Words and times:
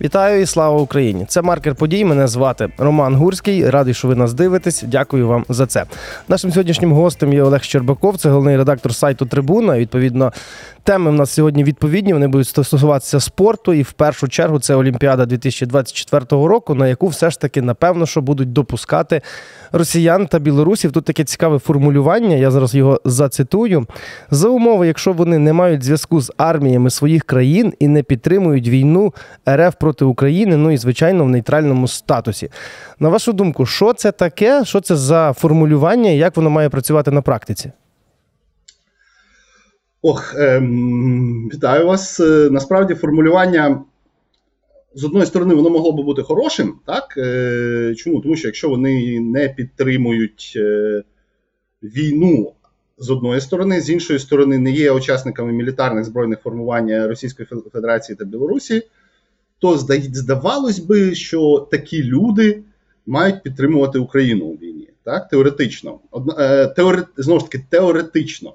Вітаю 0.00 0.40
і 0.42 0.46
слава 0.46 0.80
Україні! 0.80 1.24
Це 1.28 1.42
маркер 1.42 1.74
подій. 1.74 2.04
Мене 2.04 2.28
звати 2.28 2.68
Роман 2.78 3.14
Гурський. 3.14 3.70
Радий, 3.70 3.94
що 3.94 4.08
ви 4.08 4.14
нас 4.14 4.34
дивитесь. 4.34 4.84
Дякую 4.86 5.28
вам 5.28 5.44
за 5.48 5.66
це. 5.66 5.84
Нашим 6.28 6.52
сьогоднішнім 6.52 6.92
гостем 6.92 7.32
є 7.32 7.42
Олег 7.42 7.62
Щербаков, 7.62 8.16
це 8.16 8.28
головний 8.30 8.56
редактор 8.56 8.94
сайту 8.94 9.26
Трибуна. 9.26 9.78
Відповідно, 9.78 10.32
теми 10.88 11.10
в 11.10 11.14
нас 11.14 11.30
сьогодні 11.30 11.64
відповідні. 11.64 12.12
Вони 12.12 12.28
будуть 12.28 12.48
стосуватися 12.48 13.20
спорту. 13.20 13.72
І 13.72 13.82
в 13.82 13.92
першу 13.92 14.28
чергу 14.28 14.58
це 14.58 14.74
Олімпіада 14.74 15.26
2024 15.26 16.24
року, 16.30 16.74
на 16.74 16.88
яку 16.88 17.06
все 17.06 17.30
ж 17.30 17.40
таки 17.40 17.62
напевно 17.62 18.06
що 18.06 18.20
будуть 18.20 18.52
допускати 18.52 19.22
росіян 19.72 20.26
та 20.26 20.38
білорусів. 20.38 20.92
Тут 20.92 21.04
таке 21.04 21.24
цікаве 21.24 21.58
формулювання. 21.58 22.36
Я 22.36 22.50
зараз 22.50 22.74
його 22.74 23.00
зацитую. 23.04 23.86
За 24.30 24.48
умови, 24.48 24.86
якщо 24.86 25.12
вони 25.12 25.38
не 25.38 25.52
мають 25.52 25.82
зв'язку 25.82 26.20
з 26.20 26.32
арміями 26.36 26.90
своїх 26.90 27.24
країн 27.24 27.72
і 27.78 27.88
не 27.88 28.02
підтримують 28.02 28.68
війну 28.68 29.14
РФ 29.48 29.74
проти 29.80 30.04
України, 30.04 30.56
ну 30.56 30.70
і 30.70 30.76
звичайно 30.76 31.24
в 31.24 31.28
нейтральному 31.28 31.88
статусі. 31.88 32.50
На 33.00 33.08
вашу 33.08 33.32
думку, 33.32 33.66
що 33.66 33.92
це 33.92 34.12
таке? 34.12 34.64
Що 34.64 34.80
це 34.80 34.96
за 34.96 35.32
формулювання 35.32 36.10
як 36.10 36.36
воно 36.36 36.50
має 36.50 36.68
працювати 36.68 37.10
на 37.10 37.22
практиці? 37.22 37.72
Ох, 40.02 40.34
ем, 40.38 41.48
вітаю 41.54 41.86
вас. 41.86 42.20
Е, 42.20 42.48
Насправді 42.50 42.94
формулювання 42.94 43.84
з 44.94 45.04
одної 45.04 45.26
сторони 45.26 45.54
воно 45.54 45.70
могло 45.70 45.92
би 45.92 46.02
бути 46.02 46.22
хорошим, 46.22 46.74
так? 46.86 47.14
Е, 47.16 47.94
Чому? 47.96 48.20
Тому 48.20 48.36
що 48.36 48.48
якщо 48.48 48.68
вони 48.68 49.20
не 49.20 49.48
підтримують 49.48 50.52
е, 50.56 51.02
війну 51.82 52.52
з 52.98 53.10
одної 53.10 53.40
сторони, 53.40 53.80
з 53.80 53.90
іншої 53.90 54.18
сторони, 54.18 54.58
не 54.58 54.70
є 54.70 54.92
учасниками 54.92 55.52
мілітарних 55.52 56.04
збройних 56.04 56.40
формувань 56.40 57.06
Російської 57.06 57.48
Федерації 57.72 58.16
та 58.16 58.24
Білорусі, 58.24 58.82
то 59.58 59.78
здавалось 59.78 60.78
би, 60.78 61.14
що 61.14 61.68
такі 61.70 62.04
люди 62.04 62.62
мають 63.06 63.42
підтримувати 63.42 63.98
Україну 63.98 64.44
у 64.44 64.54
війні. 64.54 64.88
Так, 65.04 65.28
теоретично. 65.28 65.98
Одна, 66.10 66.34
е, 66.38 66.66
теоре, 66.66 67.02
знову 67.16 67.40
ж 67.40 67.46
таки, 67.46 67.64
теоретично. 67.70 68.54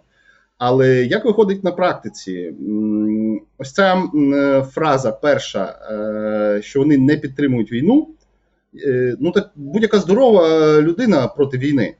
Але 0.65 1.03
як 1.03 1.25
виходить 1.25 1.63
на 1.63 1.71
практиці? 1.71 2.53
Ось 3.57 3.73
ця 3.73 4.03
фраза 4.71 5.11
перша, 5.11 5.75
е, 5.91 6.61
що 6.61 6.79
вони 6.79 6.97
не 6.97 7.17
підтримують 7.17 7.71
війну. 7.71 8.07
е, 8.85 9.15
Ну 9.19 9.31
так 9.31 9.51
будь-яка 9.55 9.99
здорова 9.99 10.81
людина 10.81 11.27
проти 11.27 11.57
війни. 11.57 11.95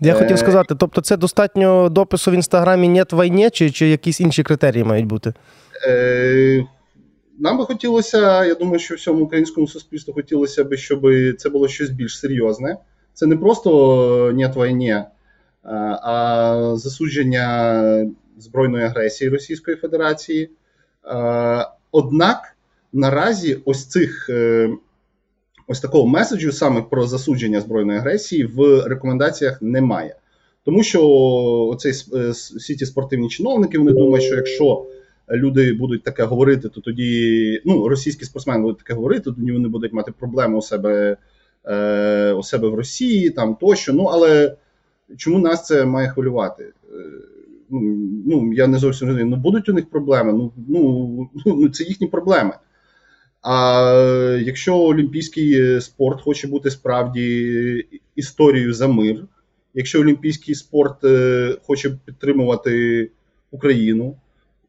Я 0.00 0.14
Е, 0.14 0.18
хотів 0.18 0.38
сказати, 0.38 0.74
тобто 0.78 1.00
це 1.00 1.16
достатньо 1.16 1.88
допису 1.88 2.30
в 2.30 2.34
інстаграмі 2.34 2.88
«Нет 2.88 3.12
війні» 3.12 3.50
чи, 3.50 3.70
чи 3.70 3.88
якісь 3.88 4.20
інші 4.20 4.42
критерії 4.42 4.84
мають 4.84 5.06
бути? 5.06 5.32
Нам 7.38 7.58
би 7.58 7.64
хотілося, 7.64 8.44
я 8.44 8.54
думаю, 8.54 8.78
що 8.78 8.94
всьому 8.94 9.24
українському 9.24 9.66
суспільству 9.66 10.14
хотілося 10.14 10.64
б, 10.64 10.76
щоб 10.76 11.06
це 11.38 11.48
було 11.48 11.68
щось 11.68 11.90
більш 11.90 12.18
серйозне. 12.20 12.76
Це 13.12 13.26
не 13.26 13.36
просто 13.36 14.32
«нет 14.34 14.56
війні», 14.56 14.96
а- 15.64 15.98
а 16.02 16.76
засудження 16.76 18.06
збройної 18.38 18.84
агресії 18.84 19.30
Російської 19.30 19.76
Федерації. 19.76 20.50
Е, 21.06 21.66
Однак 21.92 22.56
наразі 22.92 23.58
ось 23.64 23.86
цих 23.86 24.26
е, 24.30 24.70
ось 25.68 25.80
такого 25.80 26.06
меседжу 26.06 26.52
саме 26.52 26.82
про 26.82 27.06
засудження 27.06 27.60
збройної 27.60 27.98
агресії 27.98 28.44
в 28.44 28.80
рекомендаціях 28.86 29.62
немає. 29.62 30.16
Тому 30.64 30.82
що 30.82 31.00
е, 31.86 32.30
всі 32.30 32.76
ті 32.76 32.86
спортивні 32.86 33.28
чиновники 33.28 33.78
вони 33.78 33.92
думають, 33.92 34.24
що 34.24 34.34
якщо 34.36 34.86
люди 35.30 35.72
будуть 35.72 36.02
таке 36.02 36.24
говорити, 36.24 36.68
то 36.68 36.80
тоді 36.80 37.62
ну 37.64 37.88
російські 37.88 38.24
спортсмени 38.24 38.62
будуть 38.62 38.78
таке 38.78 38.94
говорити, 38.94 39.24
тоді 39.24 39.52
вони 39.52 39.68
будуть 39.68 39.92
мати 39.92 40.12
проблеми 40.18 40.58
у 40.58 40.62
себе 40.62 41.16
е, 41.64 42.32
у 42.32 42.42
себе 42.42 42.68
в 42.68 42.74
Росії, 42.74 43.30
там 43.30 43.56
тощо. 43.60 43.92
Ну 43.92 44.04
але 44.04 44.56
чому 45.16 45.38
нас 45.38 45.66
це 45.66 45.84
має 45.84 46.08
хвилювати? 46.08 46.64
Е, 46.64 46.96
Ну, 47.70 47.80
ну 48.26 48.52
я 48.52 48.66
не 48.66 48.78
зовсім 48.78 49.08
розумію. 49.08 49.30
Ну 49.30 49.36
будуть 49.36 49.68
у 49.68 49.72
них 49.72 49.90
проблеми. 49.90 50.32
Ну, 50.32 50.52
ну, 50.68 51.30
ну 51.46 51.68
це 51.68 51.84
їхні 51.84 52.06
проблеми. 52.06 52.52
А 53.42 54.38
якщо 54.42 54.78
олімпійський 54.78 55.80
спорт 55.80 56.20
хоче 56.20 56.48
бути 56.48 56.70
справді 56.70 57.86
історією 58.16 58.74
за 58.74 58.88
мир, 58.88 59.26
якщо 59.74 60.00
олімпійський 60.00 60.54
спорт 60.54 61.04
е, 61.04 61.56
хоче 61.66 61.98
підтримувати 62.04 63.10
Україну, 63.50 64.16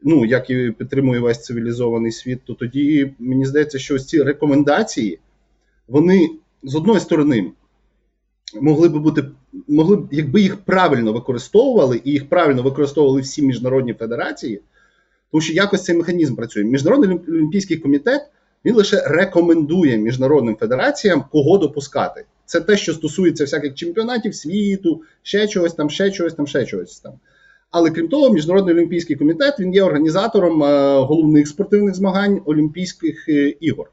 ну 0.02 0.26
як 0.26 0.50
і 0.50 0.72
підтримує 0.72 1.20
весь 1.20 1.44
цивілізований 1.44 2.12
світ, 2.12 2.40
то 2.46 2.54
тоді 2.54 3.14
мені 3.20 3.46
здається, 3.46 3.80
що 3.80 3.96
ось 3.96 4.06
ці 4.06 4.24
рекомендації, 4.24 5.20
вони 5.88 6.30
з 6.64 6.76
одної 6.76 7.00
сторони 7.00 7.52
могли 8.62 8.90
би 8.90 9.00
бути, 9.00 9.24
могли 9.68 9.96
б, 9.96 10.08
якби 10.12 10.42
їх 10.42 10.58
правильно 10.58 11.14
використовували, 11.14 12.02
і 12.04 12.12
їх 12.12 12.30
правильно 12.30 12.64
використовували 12.64 13.22
всі 13.22 13.42
міжнародні 13.42 13.94
федерації, 13.94 14.62
тому 15.32 15.42
що 15.42 15.54
якось 15.54 15.84
цей 15.84 15.96
механізм 15.96 16.36
працює. 16.36 16.64
Міжнародний 16.64 17.10
Олімп- 17.10 17.30
олімпійський 17.30 17.78
комітет 17.78 18.22
він 18.66 18.76
лише 18.76 19.02
рекомендує 19.08 19.98
міжнародним 19.98 20.56
федераціям, 20.56 21.24
кого 21.32 21.58
допускати. 21.58 22.26
Це 22.46 22.62
те, 22.62 22.78
що 22.78 22.94
стосується 22.94 23.44
всяких 23.44 23.74
чемпіонатів 23.76 24.36
світу, 24.36 25.02
ще 25.24 25.48
чогось 25.48 25.74
там, 25.74 25.90
ще 25.90 26.12
чогось 26.12 26.34
там, 26.34 26.48
ще 26.48 26.66
чогось 26.66 27.00
там. 27.00 27.14
Але 27.72 27.92
крім 27.92 28.08
того, 28.08 28.30
Міжнародний 28.30 28.76
олімпійський 28.76 29.16
комітет 29.16 29.60
він 29.60 29.74
є 29.74 29.84
організатором 29.84 30.64
е, 30.64 31.00
головних 31.00 31.48
спортивних 31.48 31.96
змагань 31.96 32.42
Олімпійських 32.46 33.30
е, 33.30 33.54
ігор. 33.60 33.92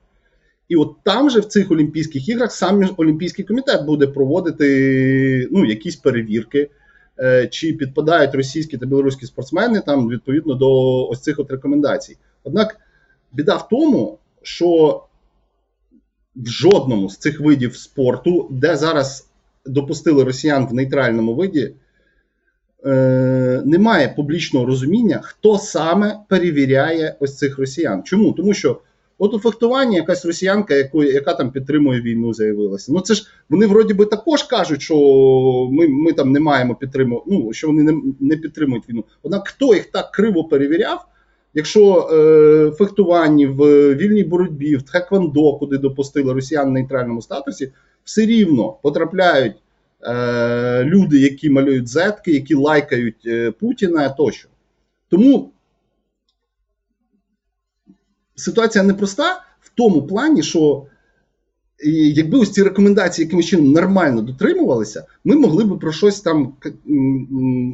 І 0.73 0.77
от 0.77 0.97
там 1.03 1.31
же 1.31 1.41
в 1.41 1.45
цих 1.45 1.71
Олімпійських 1.71 2.29
іграх 2.29 2.53
сам 2.53 2.91
Олімпійський 2.97 3.45
комітет 3.45 3.85
буде 3.85 4.07
проводити 4.07 5.49
ну, 5.51 5.65
якісь 5.65 5.97
перевірки, 5.97 6.71
е, 7.19 7.47
чи 7.47 7.73
підпадають 7.73 8.35
російські 8.35 8.79
та 8.79 8.87
білоруські 8.87 9.27
спортсмени 9.27 9.81
там 9.81 10.09
відповідно 10.09 10.55
до 10.55 11.07
ось 11.09 11.21
цих 11.21 11.39
от 11.39 11.51
рекомендацій. 11.51 12.17
Однак 12.45 12.77
біда 13.33 13.57
в 13.57 13.69
тому, 13.69 14.19
що 14.43 15.03
в 16.37 16.47
жодному 16.47 17.11
з 17.11 17.17
цих 17.17 17.41
видів 17.41 17.77
спорту, 17.77 18.49
де 18.51 18.77
зараз 18.77 19.29
допустили 19.67 20.25
росіян 20.25 20.67
в 20.67 20.75
нейтральному 20.75 21.35
виді, 21.35 21.75
е, 22.87 23.63
немає 23.65 24.09
публічного 24.17 24.67
розуміння, 24.67 25.21
хто 25.23 25.59
саме 25.59 26.19
перевіряє 26.29 27.17
ось 27.21 27.37
цих 27.39 27.59
росіян. 27.59 28.03
Чому? 28.03 28.33
Тому 28.33 28.55
що 28.55 28.81
от 29.23 29.35
у 29.35 29.39
фехтуванні 29.39 29.97
якась 29.97 30.25
росіянка, 30.25 30.75
яку, 30.75 31.05
яка 31.05 31.35
там 31.35 31.51
підтримує 31.51 32.01
війну, 32.01 32.35
заявилася. 32.35 32.93
Ну 32.93 33.01
це 33.01 33.15
ж 33.15 33.27
вони 33.51 33.67
вроді 33.67 33.95
би 33.95 34.07
також 34.07 34.43
кажуть, 34.43 34.83
що 34.83 34.97
ми, 35.73 35.89
ми 35.89 36.13
там 36.13 36.33
не 36.33 36.41
маємо 36.41 36.75
підтримувати, 36.75 37.27
ну 37.31 37.53
що 37.53 37.67
вони 37.67 37.83
не, 37.83 38.03
не 38.21 38.37
підтримують 38.37 38.89
війну. 38.89 39.05
Однак 39.23 39.49
хто 39.49 39.75
їх 39.75 39.87
так 39.87 40.11
криво 40.11 40.45
перевіряв? 40.45 41.07
Якщо 41.55 42.09
е, 42.13 42.71
фехтуванні, 42.71 43.47
в 43.47 43.95
вільній 43.95 44.25
боротьбі, 44.25 44.77
в 44.77 44.83
тхеквондо, 44.83 45.53
куди 45.53 45.79
допустили 45.79 46.33
росіян 46.33 46.69
в 46.69 46.73
нейтральному 46.73 47.23
статусі, 47.23 47.73
все 48.05 48.27
рівно 48.27 48.77
потрапляють 48.83 49.57
е, 50.03 50.85
люди, 50.85 51.19
які 51.19 51.51
малюють 51.51 51.89
зетки, 51.89 52.33
які 52.33 52.55
лайкають 52.55 53.23
е, 53.27 53.51
Путіна 53.51 54.09
тощо. 54.09 54.49
Тому 55.09 55.51
ситуація 58.43 58.85
непроста 58.85 59.43
в 59.61 59.71
тому 59.75 60.03
плані, 60.03 60.43
що 60.43 60.87
якби 62.15 62.39
ось 62.39 62.53
ці 62.53 62.63
рекомендації 62.63 63.25
якимось 63.25 63.47
чином 63.47 63.73
нормально 63.73 64.23
дотримувалися, 64.23 65.05
ми 65.25 65.37
могли 65.37 65.65
б 65.65 65.79
про 65.79 65.93
щось 65.93 66.21
там 66.21 66.55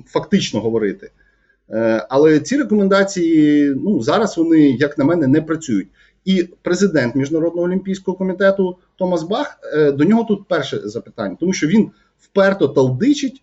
фактично 0.06 0.60
говорити. 0.60 1.10
Е, 1.70 2.06
Але 2.08 2.40
ці 2.40 2.56
рекомендації 2.56 3.74
ну 3.84 4.02
зараз 4.02 4.38
вони, 4.38 4.60
як 4.70 4.98
на 4.98 5.04
мене, 5.04 5.26
не 5.26 5.42
працюють. 5.42 5.88
І 6.24 6.48
президент 6.62 7.14
Міжнародного 7.14 7.66
олімпійського 7.66 8.16
комітету 8.16 8.76
Томас 8.96 9.22
Бах 9.22 9.60
е, 9.74 9.92
до 9.92 10.04
нього 10.04 10.24
тут 10.24 10.48
перше 10.48 10.80
запитання, 10.84 11.36
тому 11.40 11.52
що 11.52 11.66
він 11.66 11.90
вперто 12.18 12.68
талдичить 12.68 13.42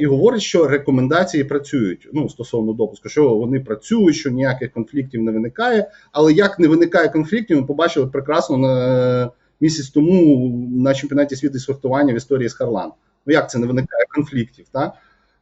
і 0.00 0.06
говорить, 0.06 0.42
що 0.42 0.68
рекомендації 0.68 1.44
працюють 1.44 2.08
ну 2.12 2.28
стосовно 2.28 2.72
допуску, 2.72 3.08
що 3.08 3.34
вони 3.34 3.60
працюють, 3.60 4.16
що 4.16 4.30
ніяких 4.30 4.72
конфліктів 4.72 5.22
не 5.22 5.32
виникає. 5.32 5.90
Але 6.12 6.32
як 6.32 6.58
не 6.58 6.68
виникає 6.68 7.08
конфліктів, 7.08 7.60
ми 7.60 7.66
побачили 7.66 8.06
прекрасно 8.06 8.56
на 8.56 9.30
місяць 9.60 9.88
тому 9.88 10.48
на 10.76 10.94
чемпіонаті 10.94 11.36
світу 11.36 11.58
з 11.58 11.64
фехтування 11.64 12.14
в 12.14 12.16
історії 12.16 12.48
з 12.48 12.54
Харлан. 12.54 12.92
Ну 13.26 13.32
як 13.32 13.50
це 13.50 13.58
не 13.58 13.66
виникає 13.66 14.04
конфліктів? 14.14 14.66
Та? 14.72 14.92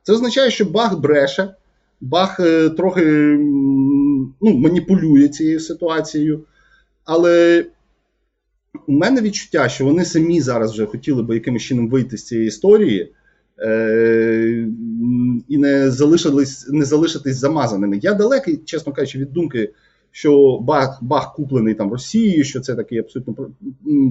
Це 0.03 0.13
означає, 0.13 0.51
що 0.51 0.65
Бах 0.65 0.99
бреше, 0.99 1.55
Бах 2.01 2.41
е, 2.41 2.71
трохи 2.71 3.03
ну, 4.41 4.59
маніпулює 4.59 5.29
цією 5.29 5.61
ситуацією. 5.61 6.45
Але 7.05 7.67
у 8.87 8.93
мене 8.93 9.21
відчуття, 9.21 9.69
що 9.69 9.85
вони 9.85 10.05
самі 10.05 10.41
зараз 10.41 10.73
вже 10.73 10.87
хотіли 10.87 11.23
би 11.23 11.35
якимось 11.35 11.63
чином 11.63 11.89
вийти 11.89 12.17
з 12.17 12.25
цієї 12.25 12.49
історії 12.49 13.03
е, 13.03 13.09
і 15.49 15.59
не 15.59 15.91
залишились, 15.91 16.69
не 16.69 16.85
залишитись 16.85 17.37
замазаними. 17.37 17.99
Я 18.03 18.15
далекий, 18.15 18.57
чесно 18.57 18.93
кажучи, 18.93 19.19
від 19.19 19.33
думки, 19.33 19.73
що 20.11 20.59
Бах 20.59 20.99
Бах 21.03 21.35
куплений 21.35 21.75
там 21.75 21.93
Росією, 21.93 22.45
що 22.45 22.61
це 22.61 22.75
такий 22.75 22.99
абсолютно 22.99 23.51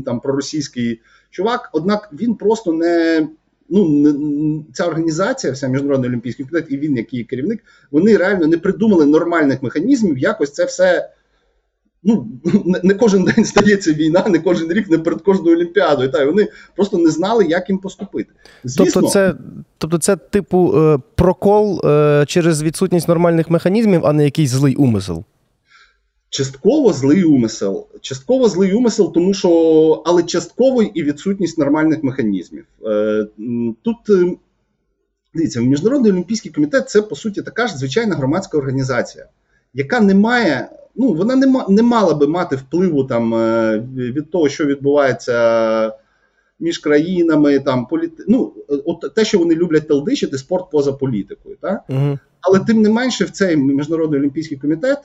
там 0.05 0.19
проросійський 0.19 1.01
чувак. 1.29 1.69
Однак 1.73 2.09
він 2.13 2.35
просто 2.35 2.73
не. 2.73 3.27
Ну, 3.69 4.65
ця 4.73 4.85
організація, 4.85 5.53
вся 5.53 5.67
міжнародний 5.67 6.09
олімпійський 6.09 6.45
комітет, 6.45 6.71
і 6.71 6.77
він, 6.77 6.97
який 6.97 7.23
керівник, 7.23 7.63
вони 7.91 8.17
реально 8.17 8.47
не 8.47 8.57
придумали 8.57 9.05
нормальних 9.05 9.63
механізмів, 9.63 10.17
якось 10.17 10.53
це 10.53 10.65
все 10.65 11.09
ну 12.05 12.27
не 12.83 12.93
кожен 12.93 13.23
день 13.23 13.45
стається 13.45 13.93
війна, 13.93 14.25
не 14.27 14.39
кожен 14.39 14.71
рік, 14.71 14.89
не 14.89 14.97
перед 14.97 15.21
кожною 15.21 15.57
олімпіадою. 15.57 16.09
Та 16.11 16.25
вони 16.25 16.47
просто 16.75 16.97
не 16.97 17.09
знали, 17.09 17.45
як 17.45 17.69
їм 17.69 17.77
поступити. 17.77 18.29
Звісно, 18.63 18.85
тобто, 18.93 19.09
це 19.09 19.35
тобто, 19.77 19.97
це 19.97 20.15
типу 20.15 20.73
е, 20.77 20.99
прокол 21.15 21.81
е, 21.85 22.25
через 22.27 22.63
відсутність 22.63 23.07
нормальних 23.07 23.49
механізмів, 23.49 24.05
а 24.05 24.13
не 24.13 24.23
якийсь 24.23 24.49
злий 24.49 24.75
умисел. 24.75 25.23
Частково 26.29 26.93
злий 26.93 27.23
умисел. 27.23 27.87
Частково 28.01 28.49
злий 28.49 28.73
умисел, 28.73 29.13
тому 29.13 29.33
що 29.33 29.49
але 30.05 30.23
частково 30.23 30.83
і 30.83 31.03
відсутність 31.03 31.57
нормальних 31.57 32.03
механізмів. 32.03 32.65
Е, 32.85 33.27
тут 33.81 33.97
дивіться, 35.33 35.61
Міжнародний 35.61 36.11
олімпійський 36.11 36.51
комітет 36.51 36.89
це 36.89 37.01
по 37.01 37.15
суті 37.15 37.41
така 37.41 37.67
ж 37.67 37.77
звичайна 37.77 38.15
громадська 38.15 38.57
організація, 38.57 39.25
яка 39.73 39.99
не 39.99 40.15
має 40.15 40.69
ну, 40.95 41.13
вона 41.13 41.35
не 41.35 41.63
не 41.69 41.83
мала 41.83 42.13
би 42.13 42.27
мати 42.27 42.55
впливу 42.55 43.03
там 43.03 43.33
е, 43.35 43.83
від 43.97 44.31
того, 44.31 44.49
що 44.49 44.65
відбувається 44.65 45.91
між 46.59 46.77
країнами. 46.77 47.59
там 47.59 47.85
політи... 47.85 48.23
ну, 48.27 48.53
от 48.85 49.13
Те, 49.15 49.25
що 49.25 49.39
вони 49.39 49.55
люблять 49.55 49.87
телдичити, 49.87 50.37
спорт 50.37 50.71
поза 50.71 50.93
політикою. 50.93 51.57
Так? 51.61 51.83
Угу. 51.89 52.19
Але 52.41 52.59
тим 52.59 52.81
не 52.81 52.89
менше, 52.89 53.25
в 53.25 53.29
цей 53.29 53.57
міжнародний 53.57 54.19
олімпійський 54.19 54.57
комітет 54.57 54.99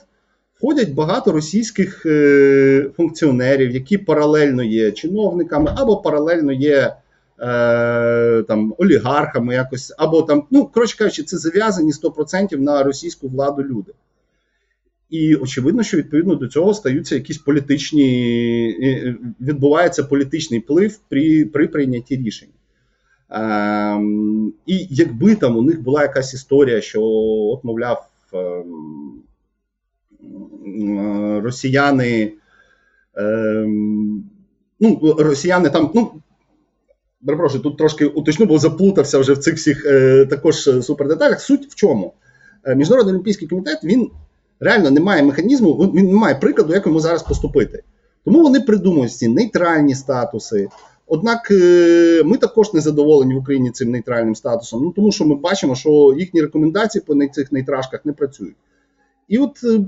входять 0.57 0.93
багато 0.93 1.31
російських 1.31 2.05
е, 2.05 2.89
функціонерів, 2.97 3.71
які 3.71 3.97
паралельно 3.97 4.63
є 4.63 4.91
чиновниками 4.91 5.73
або 5.77 5.97
паралельно 5.97 6.51
є. 6.51 6.95
Е, 7.43 8.43
там 8.47 8.73
олігархами 8.77 9.53
якось, 9.53 9.93
або 9.97 10.21
там, 10.21 10.43
ну 10.51 10.65
коротше 10.65 10.97
кажучи, 10.97 11.23
це 11.23 11.37
зав'язані 11.37 11.91
100% 11.91 12.57
на 12.57 12.83
російську 12.83 13.27
владу 13.27 13.63
люди. 13.63 13.91
І 15.11 15.35
очевидно, 15.35 15.83
що 15.83 15.97
відповідно 15.97 16.35
до 16.35 16.47
цього 16.47 16.73
стаються 16.73 17.15
якісь 17.15 17.37
політичні, 17.37 18.05
відбувається 19.41 20.03
політичний 20.03 20.59
вплив 20.59 20.99
при 21.09 21.45
при 21.45 21.67
прийнятті 21.67 22.17
рішень. 22.17 22.49
Ем, 23.29 24.53
І 24.65 24.87
якби 24.89 25.35
там 25.35 25.57
у 25.57 25.61
них 25.61 25.81
була 25.81 26.01
якась 26.01 26.33
історія, 26.33 26.81
що, 26.81 27.01
от, 27.03 27.63
мовляв, 27.63 28.09
ем, 28.33 29.21
росіяни, 31.43 32.33
ем, 33.15 34.23
ну, 34.79 35.15
росіяни 35.19 35.69
там, 35.69 35.91
ну, 35.95 36.11
перепрошую, 37.25 37.63
тут 37.63 37.77
трошки 37.77 38.05
уточню, 38.05 38.45
бо 38.45 38.59
заплутався 38.59 39.19
вже 39.19 39.33
в 39.33 39.37
цих 39.37 39.55
всіх 39.55 39.85
е, 39.85 40.25
також 40.25 40.55
супердеталях. 40.85 41.41
Суть 41.41 41.67
в 41.67 41.75
чому? 41.75 42.13
Е, 42.63 42.75
Міжнародний 42.75 43.13
олімпійський 43.13 43.47
комітет 43.47 43.83
він 43.83 44.11
реально 44.61 44.91
немає 44.91 45.23
механізму, 45.23 45.73
він 45.73 46.07
не 46.07 46.13
має 46.13 46.35
прикладу, 46.35 46.73
як 46.73 46.85
йому 46.85 46.99
зараз 46.99 47.23
поступити. 47.23 47.83
Тому 48.25 48.41
вони 48.41 48.59
придумують 48.59 49.13
ці 49.13 49.27
нейтральні 49.27 49.95
статуси. 49.95 50.67
Однак 51.07 51.51
е, 51.51 52.23
ми 52.25 52.37
також 52.37 52.73
не 52.73 52.81
задоволені 52.81 53.33
в 53.33 53.37
Україні 53.37 53.71
цим 53.71 53.91
нейтральним 53.91 54.35
статусом, 54.35 54.83
ну 54.83 54.91
тому 54.91 55.11
що 55.11 55.25
ми 55.25 55.35
бачимо, 55.35 55.75
що 55.75 56.15
їхні 56.17 56.41
рекомендації 56.41 57.03
по 57.07 57.27
цих 57.27 57.51
нейтрашках 57.51 58.05
не 58.05 58.13
працюють. 58.13 58.55
І 59.27 59.37
от 59.37 59.63
е, 59.63 59.79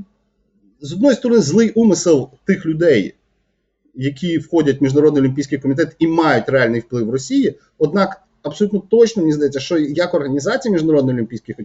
з 0.82 0.94
одної 0.94 1.16
сторони, 1.16 1.42
злий 1.42 1.70
умисел 1.70 2.30
тих 2.46 2.66
людей, 2.66 3.16
які 3.96 4.38
входять 4.38 4.82
в 4.82 4.84
Міжнародний 4.84 5.22
олімпійський 5.22 5.58
комітет 5.58 5.96
і 6.00 6.08
мають 6.08 6.50
реальний 6.50 6.80
вплив 6.80 7.08
в 7.08 7.10
Росії, 7.10 7.60
однак 7.78 8.22
абсолютно 8.42 8.80
точно 8.80 9.22
мені 9.22 9.34
здається, 9.34 9.60
що 9.60 9.78
як 9.78 10.14
організація 10.14 10.72
Міжнародний 10.72 11.16
олімпійський 11.16 11.56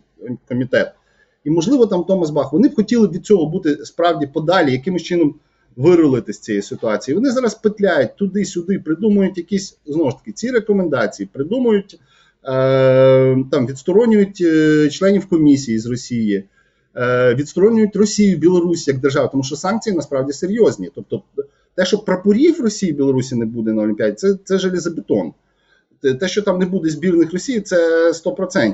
комітет 0.49 0.93
і, 1.45 1.51
можливо, 1.51 1.87
там 1.87 2.05
Томас 2.05 2.31
Бах, 2.31 2.53
вони 2.53 2.69
б 2.69 2.75
хотіли 2.75 3.09
від 3.09 3.27
цього 3.27 3.47
бути 3.47 3.85
справді 3.85 4.27
подалі, 4.27 4.73
якимось 4.73 5.03
чином 5.03 5.35
вирулити 5.77 6.33
з 6.33 6.39
цієї 6.39 6.63
ситуації. 6.63 7.15
Вони 7.15 7.31
зараз 7.31 7.55
петляють 7.55 8.17
туди-сюди, 8.17 8.79
придумують 8.79 9.39
якісь 9.39 9.79
знову 9.87 10.11
ж 10.11 10.17
таки 10.17 10.33
ці 10.33 10.51
рекомендації, 10.51 11.29
придумують 11.33 12.01
е, 12.45 13.45
там, 13.51 13.67
відсторонюють 13.67 14.41
е, 14.41 14.89
членів 14.89 15.27
комісії 15.29 15.79
з 15.79 15.87
Росії. 15.87 16.45
Е, 16.97 17.35
відсторонюють 17.35 17.97
Росію, 17.97 18.37
Білорусь 18.37 18.89
як 18.89 18.99
державу, 18.99 19.29
тому 19.33 19.45
що 19.45 19.57
санкції 19.57 19.97
насправді 19.97 20.33
серйозні. 20.33 20.91
Тобто, 20.95 21.23
те, 21.75 21.85
що 21.85 21.99
прапорів 21.99 22.61
Росії 22.61 22.93
Білорусі 22.93 23.35
не 23.35 23.47
буде 23.47 23.73
на 23.73 23.83
Олімпіаді, 23.83 24.17
це 24.17 24.35
це 24.45 24.59
железобетон. 24.59 25.33
Те, 26.21 26.29
що 26.29 26.43
там 26.43 26.59
не 26.59 26.67
буде 26.67 26.91
збірних 26.91 27.33
Росії, 27.33 27.61
це 27.61 28.11
100%. 28.13 28.73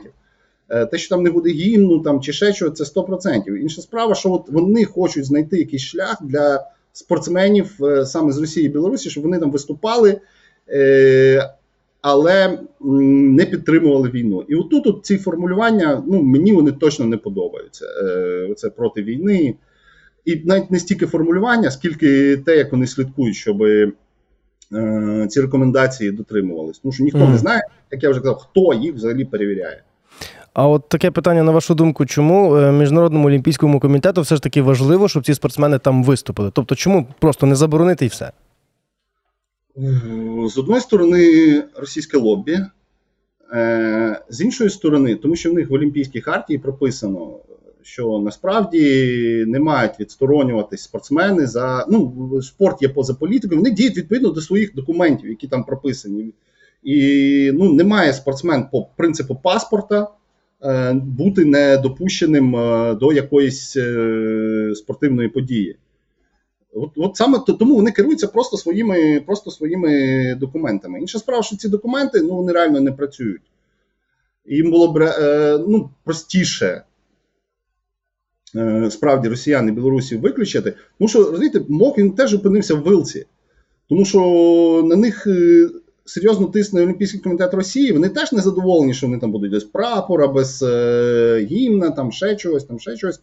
Е, 0.69 0.87
те, 0.87 0.99
що 0.99 1.09
там 1.09 1.23
не 1.23 1.31
буде 1.31 1.51
гімну 1.51 2.01
там, 2.01 2.21
чи 2.21 2.33
ще 2.33 2.53
чого, 2.53 2.71
це 2.71 2.85
100%. 2.85 3.57
Інша 3.57 3.83
справа, 3.83 4.15
що 4.15 4.33
от 4.33 4.49
вони 4.49 4.85
хочуть 4.85 5.25
знайти 5.25 5.59
якийсь 5.59 5.83
шлях 5.83 6.17
для 6.23 6.67
спортсменів 6.93 7.85
е, 7.85 8.07
саме 8.07 8.33
з 8.33 8.39
Росії 8.39 8.67
і 8.67 8.69
Білорусі, 8.69 9.11
щоб 9.11 9.25
вони 9.25 9.39
там 9.39 9.51
виступали, 9.51 10.21
е, 10.69 11.51
але 12.01 12.59
не 12.81 13.47
підтримували 13.47 14.11
війну. 14.11 14.45
І 14.49 14.55
отут 14.55 14.87
от 14.87 15.01
ці 15.03 15.17
формулювання 15.17 16.03
ну, 16.07 16.23
мені 16.23 16.53
вони 16.53 16.73
точно 16.73 17.07
не 17.07 17.17
подобаються. 17.17 17.87
Це 18.57 18.71
проти 18.71 19.03
війни. 19.03 19.55
І 20.25 20.43
навіть 20.45 20.71
не 20.71 20.79
стільки 20.79 21.07
формулювання, 21.07 21.71
скільки 21.71 22.37
те, 22.37 22.57
як 22.57 22.73
вони 22.73 22.87
слідкують, 22.87 23.37
щоб 23.37 23.59
ці 25.29 25.41
рекомендації 25.41 26.11
дотримувались. 26.11 26.79
Тому 26.79 26.93
що 26.93 27.05
ніхто 27.05 27.19
mm. 27.19 27.31
не 27.31 27.39
знає, 27.39 27.63
як 27.91 28.03
я 28.03 28.11
вже 28.11 28.21
казав, 28.21 28.37
хто 28.37 28.75
їх 28.75 28.95
взагалі 28.95 29.25
перевіряє. 29.25 29.83
А 30.55 30.69
от 30.69 30.89
таке 30.89 31.11
питання, 31.11 31.43
на 31.43 31.53
вашу 31.53 31.75
думку, 31.75 32.07
чому 32.07 32.57
е, 32.57 32.73
Міжнародному 32.73 33.29
олімпійському 33.29 33.81
комітету 33.81 34.21
все 34.21 34.37
ж 34.37 34.43
таки 34.43 34.63
важливо, 34.63 35.09
щоб 35.09 35.27
ці 35.27 35.35
спортсмени 35.35 35.79
там 35.79 36.05
виступили? 36.05 36.51
Тобто, 36.55 36.75
чому 36.75 37.07
просто 37.19 37.47
не 37.47 37.55
заборонити 37.55 38.05
і 38.05 38.09
все? 38.09 38.33
З 40.47 40.59
одної 40.59 40.81
сторони, 40.81 41.63
російське 41.77 42.19
лобі, 42.19 42.59
е, 43.53 44.21
з 44.29 44.41
іншої 44.41 44.71
сторони, 44.71 45.17
тому 45.17 45.37
що 45.37 45.51
в 45.51 45.55
них 45.55 45.71
в 45.71 45.73
Олімпійській 45.73 46.21
хартії 46.21 46.59
прописано, 46.59 47.39
що 47.83 48.19
насправді 48.19 49.45
не 49.49 49.61
мають 49.61 50.01
відсторонюватись 50.01 50.83
спортсмени 50.83 51.47
за 51.47 51.87
ну, 51.91 52.43
спорт 52.43 52.83
є 52.83 52.89
поза 52.89 53.15
політикою, 53.15 53.61
вони 53.61 53.71
діють 53.71 53.97
відповідно 53.97 54.29
до 54.29 54.41
своїх 54.41 54.75
документів, 54.75 55.31
які 55.31 55.49
там 55.49 55.65
прописані. 55.65 56.35
І 56.83 57.51
ну, 57.55 57.73
немає 57.73 58.13
спортсмен 58.13 58.67
по 58.73 58.87
принципу 58.97 59.35
паспорта. 59.35 60.09
Е, 60.65 60.93
бути 60.93 61.45
недопущеним 61.45 62.57
е, 62.57 62.95
до 62.95 63.13
якоїсь 63.13 63.77
е, 63.77 64.73
спортивної 64.77 65.29
події. 65.29 65.77
От 66.73 66.91
от 66.97 67.17
саме 67.17 67.39
тому 67.59 67.75
вони 67.75 67.91
керуються 67.91 68.27
просто 68.27 68.57
своїми 68.57 69.23
просто 69.27 69.51
своїми 69.51 70.35
документами. 70.41 71.01
Інша 71.01 71.19
справа, 71.19 71.43
що 71.43 71.57
ці 71.57 71.69
документи 71.69 72.21
ну, 72.21 72.37
вони 72.37 72.53
реально 72.53 72.81
не 72.81 72.93
працюють. 72.93 73.43
Їм 74.47 74.71
було 74.71 74.93
б 74.93 75.15
ну, 75.69 75.91
простіше 76.05 76.83
справді 78.91 79.29
росіян 79.29 79.69
і 79.69 79.73
білорусів 79.73 80.21
виключити. 80.21 80.75
Тому 80.99 81.09
що 81.09 81.19
розумієте, 81.19 81.61
МОК 81.69 81.99
він 81.99 82.13
теж 82.13 82.35
опинився 82.35 82.75
в 82.75 82.83
вилці, 82.83 83.27
тому 83.89 84.05
що 84.05 84.21
на 84.85 84.97
них 84.97 85.27
серйозно 86.05 86.47
тисне 86.47 86.83
Олімпійський 86.83 87.21
комітет 87.21 87.55
Росії, 87.55 87.93
вони 87.93 88.09
теж 88.09 88.33
не 88.33 88.41
задоволені, 88.41 88.95
що 88.95 89.07
вони 89.07 89.19
там 89.19 89.33
будуть 89.33 89.53
без 89.53 89.65
прапора, 89.65 90.29
без 90.29 90.63
е, 90.63 91.47
гімна, 91.51 91.91
там 91.91 92.13
ще 92.13 92.37
чогось, 92.37 92.65
там 92.65 92.79
ще 92.79 92.97
чогось. 92.97 93.21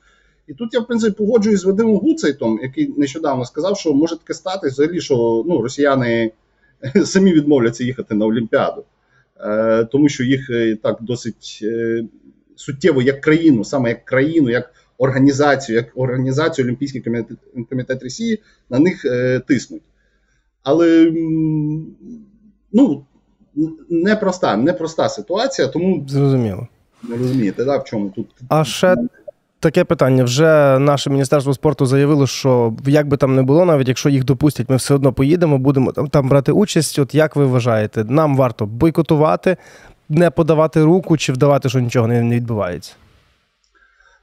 І 0.48 0.54
тут 0.54 0.74
я, 0.74 0.80
в 0.80 0.88
принципі, 0.88 1.16
погоджуюсь 1.18 1.62
з 1.62 1.66
Вадимом 1.66 1.98
Гуцейтом, 1.98 2.60
який 2.64 2.94
нещодавно 2.98 3.46
сказав, 3.46 3.78
що 3.78 3.94
може 3.94 4.18
таке 4.18 4.34
стати 4.34 4.68
взагалі, 4.68 5.02
що 5.02 5.44
ну, 5.48 5.62
росіяни 5.62 6.32
самі 7.06 7.34
відмовляться 7.34 7.84
їхати 7.84 8.16
на 8.16 8.26
Олімпіаду, 8.26 8.84
е, 9.40 9.86
тому 9.86 10.10
що 10.10 10.24
їх 10.24 10.50
е, 10.50 10.78
так 10.84 10.98
досить 11.02 11.60
е, 11.64 12.04
суттєво 12.56 13.02
як 13.02 13.22
країну, 13.22 13.64
саме 13.64 13.90
як 13.90 14.06
країну, 14.06 14.50
як 14.50 14.74
організацію, 14.98 15.76
як 15.76 15.92
організацію 15.96 16.66
Олімпійський 16.66 17.02
комітет, 17.02 17.38
комітет 17.70 18.04
Росії 18.04 18.40
на 18.70 18.80
них 18.80 19.06
е, 19.06 19.40
тиснуть. 19.40 19.82
Але 20.64 21.14
ну, 22.74 23.04
непроста, 23.90 24.58
непроста 24.58 25.10
ситуація, 25.10 25.68
тому 25.68 26.06
зрозуміло. 26.08 26.68
Не 27.04 27.18
розумієте, 27.18 27.66
да, 27.66 27.78
в 27.78 27.84
чому 27.84 28.10
тут. 28.10 28.28
А 28.50 28.64
ще 28.64 28.96
таке 29.60 29.84
питання. 29.84 30.24
Вже 30.24 30.80
наше 30.80 31.10
міністерство 31.10 31.54
спорту 31.54 31.86
заявило, 31.86 32.28
що 32.28 32.74
як 32.86 33.08
би 33.08 33.18
там 33.18 33.36
не 33.36 33.42
було, 33.44 33.66
навіть 33.66 33.88
якщо 33.88 34.10
їх 34.10 34.24
допустять, 34.24 34.70
ми 34.70 34.76
все 34.76 34.94
одно 34.94 35.14
поїдемо, 35.14 35.58
будемо 35.58 35.92
там, 35.92 36.30
брати 36.30 36.52
участь. 36.52 37.00
От 37.00 37.16
як 37.16 37.36
ви 37.36 37.46
вважаєте, 37.46 38.04
нам 38.04 38.38
варто 38.38 38.66
бойкотувати, 38.66 39.58
не 40.10 40.30
подавати 40.30 40.84
руку 40.84 41.18
чи 41.18 41.34
вдавати, 41.34 41.70
що 41.70 41.80
нічого 41.80 42.08
не 42.08 42.36
відбувається? 42.36 42.94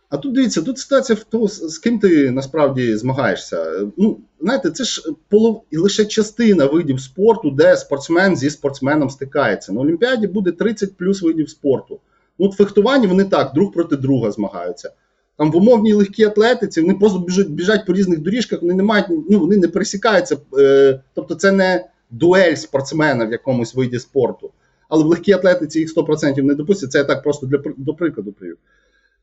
А 0.09 0.17
тут 0.17 0.33
дивіться, 0.33 0.63
тут 0.63 0.79
ситуація 0.79 1.19
в 1.33 1.49
з 1.49 1.69
з 1.69 1.79
ким 1.79 1.99
ти 1.99 2.31
насправді 2.31 2.97
змагаєшся. 2.97 3.87
Ну, 3.97 4.19
знаєте, 4.41 4.71
це 4.71 4.85
ж 4.85 5.03
полов... 5.29 5.65
лише 5.73 6.05
частина 6.05 6.67
видів 6.67 7.01
спорту, 7.01 7.51
де 7.51 7.77
спортсмен 7.77 8.37
зі 8.37 8.51
спортсменом 8.51 9.11
стикається. 9.11 9.73
На 9.73 9.81
Олімпіаді 9.81 10.27
буде 10.27 10.53
30 10.53 10.97
плюс 10.97 11.23
видів 11.23 11.51
спорту. 11.51 12.01
Ну, 12.39 12.47
от 12.47 12.53
фехтуванні 12.53 13.07
вони 13.07 13.25
так, 13.25 13.53
друг 13.55 13.73
проти 13.73 13.97
друга 13.97 14.31
змагаються. 14.31 14.93
Там 15.37 15.53
в 15.53 15.57
умовній 15.57 15.93
легкій 15.93 16.25
атлетиці 16.25 16.81
вони 16.81 16.95
просто 16.95 17.19
біжать, 17.19 17.49
біжать 17.49 17.87
по 17.87 17.93
різних 17.93 18.19
доріжках, 18.19 18.63
вони 18.63 18.75
не 18.75 18.83
мають, 18.83 19.07
ну 19.09 19.39
вони 19.41 19.57
не 19.57 19.69
пересікаються. 19.69 20.37
Е, 20.59 21.01
тобто 21.15 21.35
це 21.35 21.53
не 21.53 21.85
дуель 22.11 22.55
спортсмена 22.55 23.25
в 23.25 23.33
якомусь 23.33 23.75
виді 23.75 23.99
спорту. 23.99 24.51
Але 24.89 25.05
в 25.05 25.07
легкій 25.07 25.33
атлетиці 25.33 25.79
їх 25.79 25.97
100% 25.97 26.43
не 26.43 26.55
допустять. 26.55 26.93
Це 26.93 26.99
я 26.99 27.05
так 27.05 27.23
просто 27.23 27.47
для 27.47 27.59
до 27.77 27.95
прикладу 27.95 28.33
привів. 28.33 28.57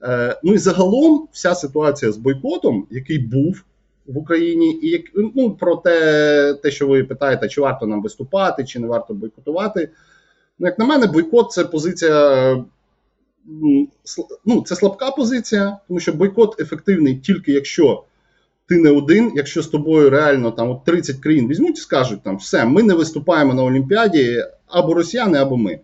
Е, 0.04 0.40
ну 0.44 0.54
і 0.54 0.58
загалом 0.58 1.28
вся 1.32 1.56
ситуація 1.56 2.12
з 2.12 2.18
бойкотом, 2.18 2.88
який 2.92 3.20
був 3.20 3.64
в 4.08 4.18
Україні, 4.18 4.80
і 4.82 4.90
як 4.90 5.02
ну 5.16 5.52
про 5.52 5.76
те, 5.76 6.54
те, 6.54 6.72
що 6.72 6.88
ви 6.88 7.04
питаєте, 7.04 7.48
чи 7.48 7.62
варто 7.62 7.88
нам 7.88 8.02
виступати, 8.02 8.66
чи 8.66 8.80
не 8.80 8.88
варто 8.88 9.14
бойкотувати. 9.14 9.90
Ну, 10.60 10.68
як 10.68 10.80
на 10.80 10.86
мене, 10.86 11.08
бойкот 11.08 11.52
це 11.52 11.66
позиція. 11.66 12.66
Ну, 14.46 14.62
це 14.66 14.76
слабка 14.76 15.12
позиція, 15.12 15.78
тому 15.88 16.00
що 16.00 16.14
бойкот 16.14 16.60
ефективний 16.60 17.18
тільки 17.18 17.52
якщо 17.52 18.04
ти 18.68 18.78
не 18.78 18.90
один, 18.90 19.32
якщо 19.36 19.62
з 19.62 19.68
тобою 19.68 20.10
реально 20.10 20.52
там 20.52 20.70
от 20.70 20.84
30 20.84 21.20
країн 21.20 21.48
візьмуть 21.48 21.78
і 21.78 21.82
скажуть, 21.82 22.24
там 22.24 22.38
все, 22.38 22.66
ми 22.66 22.84
не 22.84 22.94
виступаємо 22.94 23.54
на 23.54 23.64
Олімпіаді 23.64 24.46
або 24.68 24.94
росіяни, 24.94 25.38
або 25.38 25.58
ми. 25.58 25.80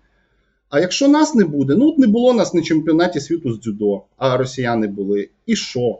А 0.71 0.79
якщо 0.79 1.07
нас 1.07 1.35
не 1.35 1.45
буде, 1.45 1.75
ну 1.75 1.89
от 1.89 1.97
не 1.97 2.07
було 2.07 2.33
нас 2.33 2.53
на 2.53 2.61
чемпіонаті 2.61 3.19
світу 3.19 3.53
з 3.53 3.59
дзюдо, 3.59 4.01
а 4.17 4.37
росіяни 4.37 4.87
були. 4.87 5.29
І 5.45 5.55
що? 5.55 5.99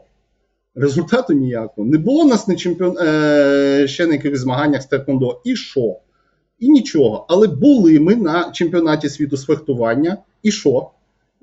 Результату 0.74 1.32
ніякого. 1.32 1.88
Не 1.88 1.98
було 1.98 2.24
нас 2.24 2.48
на 2.48 2.56
чемпіон... 2.56 2.98
е... 2.98 3.84
ще 3.88 4.06
на 4.06 4.12
якихось 4.12 4.40
змаганнях 4.40 4.82
з 4.82 4.86
Текондо. 4.86 5.40
І 5.44 5.56
що? 5.56 5.96
І 6.58 6.68
нічого. 6.68 7.26
Але 7.28 7.46
були 7.46 8.00
ми 8.00 8.16
на 8.16 8.50
чемпіонаті 8.50 9.08
світу 9.08 9.36
з 9.36 9.44
фехтування. 9.44 10.16
І 10.42 10.50
що? 10.50 10.90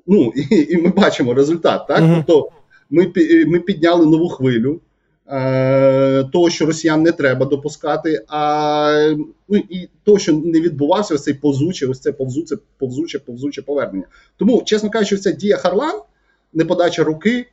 Ну, 0.07 0.33
і, 0.51 0.67
і 0.69 0.77
ми 0.77 0.89
бачимо 0.89 1.33
результат. 1.33 1.87
так? 1.87 2.23
Тобто 2.27 2.49
ми, 2.89 3.13
ми 3.47 3.59
підняли 3.59 4.05
нову 4.05 4.29
хвилю. 4.29 4.79
Е, 5.31 6.23
того, 6.23 6.49
що 6.49 6.65
росіян 6.65 7.03
не 7.03 7.11
треба 7.11 7.45
допускати, 7.45 8.25
а 8.27 9.15
ну 9.49 9.57
і 9.69 9.89
того, 10.03 10.19
що 10.19 10.33
не 10.33 10.61
відбувався 10.61 11.15
ось 11.15 11.23
цей 11.23 11.33
повзуче, 11.33 11.87
ось 11.87 11.99
це 11.99 12.11
повзуче, 12.11 12.57
повзуче, 12.77 13.19
повзуче 13.19 13.61
повернення. 13.61 14.05
Тому, 14.37 14.61
чесно 14.65 14.89
кажучи, 14.89 15.17
ця 15.17 15.31
дія 15.31 15.57
Харлан, 15.57 16.01
неподача 16.53 17.03
руки, 17.03 17.45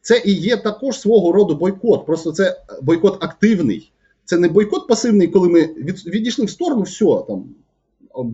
це 0.00 0.22
і 0.24 0.32
є 0.32 0.56
також 0.56 1.00
свого 1.00 1.32
роду 1.32 1.56
бойкот. 1.56 2.06
Просто 2.06 2.32
це 2.32 2.60
бойкот 2.82 3.24
активний. 3.24 3.92
Це 4.24 4.38
не 4.38 4.48
бойкот 4.48 4.88
пасивний, 4.88 5.28
коли 5.28 5.48
ми 5.48 5.60
від, 5.60 6.06
відійшли 6.06 6.44
в 6.44 6.50
сторону, 6.50 6.82
все 6.82 7.04
там. 7.28 7.44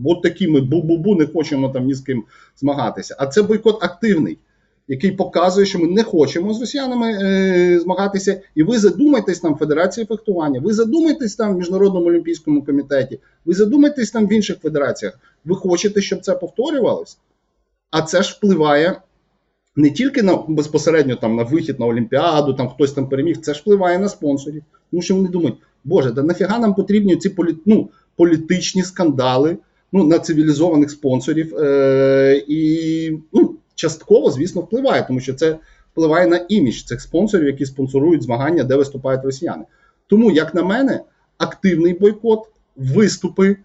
От 0.05 0.21
такі 0.21 0.47
ми 0.47 0.61
бу-бу-бу, 0.61 1.15
не 1.15 1.27
хочемо 1.27 1.69
там 1.69 1.85
ні 1.85 1.93
з 1.93 2.01
ким 2.01 2.23
змагатися. 2.57 3.15
А 3.19 3.27
це 3.27 3.43
бойкот 3.43 3.83
активний, 3.83 4.37
який 4.89 5.11
показує, 5.11 5.65
що 5.65 5.79
ми 5.79 5.87
не 5.87 6.03
хочемо 6.03 6.53
з 6.53 6.59
росіянами 6.59 7.11
е, 7.11 7.79
змагатися. 7.79 8.41
І 8.55 8.63
ви 8.63 8.77
задумайтесь 8.77 9.39
там 9.39 9.53
в 9.53 9.57
Федерації 9.57 10.05
фехтування, 10.05 10.59
ви 10.59 10.73
задумайтесь 10.73 11.35
там 11.35 11.53
в 11.53 11.57
Міжнародному 11.57 12.05
олімпійському 12.05 12.63
комітеті, 12.63 13.19
ви 13.45 13.53
задумайтесь 13.53 14.11
там 14.11 14.27
в 14.27 14.33
інших 14.33 14.59
федераціях. 14.59 15.19
Ви 15.45 15.55
хочете, 15.55 16.01
щоб 16.01 16.21
це 16.21 16.35
повторювалось? 16.35 17.17
А 17.91 18.01
це 18.01 18.23
ж 18.23 18.35
впливає 18.37 19.01
не 19.75 19.89
тільки 19.89 20.23
на 20.23 20.43
безпосередньо 20.47 21.15
там 21.15 21.35
на 21.35 21.43
вихід 21.43 21.79
на 21.79 21.85
Олімпіаду, 21.85 22.53
там 22.53 22.69
хтось 22.69 22.91
там 22.91 23.09
переміг, 23.09 23.37
це 23.37 23.53
ж 23.53 23.61
впливає 23.61 23.99
на 23.99 24.09
спонсорів. 24.09 24.63
Тому 24.91 25.01
що 25.01 25.15
вони 25.15 25.29
думають, 25.29 25.57
Боже, 25.83 26.11
да 26.11 26.23
нафіга 26.23 26.59
нам 26.59 26.73
потрібні 26.73 27.15
ці 27.15 27.29
полі... 27.29 27.55
ну, 27.65 27.89
політичні 28.15 28.83
скандали 28.83 29.57
ну, 29.91 30.03
на 30.03 30.19
цивілізованих 30.19 30.91
спонсорів. 30.91 31.55
Е- 31.55 32.43
і 32.47 32.78
частково, 33.79 34.31
звісно, 34.31 34.61
впливає, 34.61 35.05
тому 35.07 35.19
що 35.19 35.33
це 35.33 35.57
впливає 35.91 36.27
на 36.27 36.45
імідж 36.49 36.81
цих 36.81 37.01
спонсорів, 37.01 37.47
які 37.47 37.65
спонсорують 37.65 38.23
змагання, 38.23 38.63
де 38.63 38.75
виступають 38.75 39.25
росіяни. 39.25 39.63
Тому, 40.07 40.31
як 40.31 40.55
на 40.55 40.63
мене, 40.63 41.01
активний 41.37 41.93
бойкот, 41.93 42.39
виступи 42.75 43.57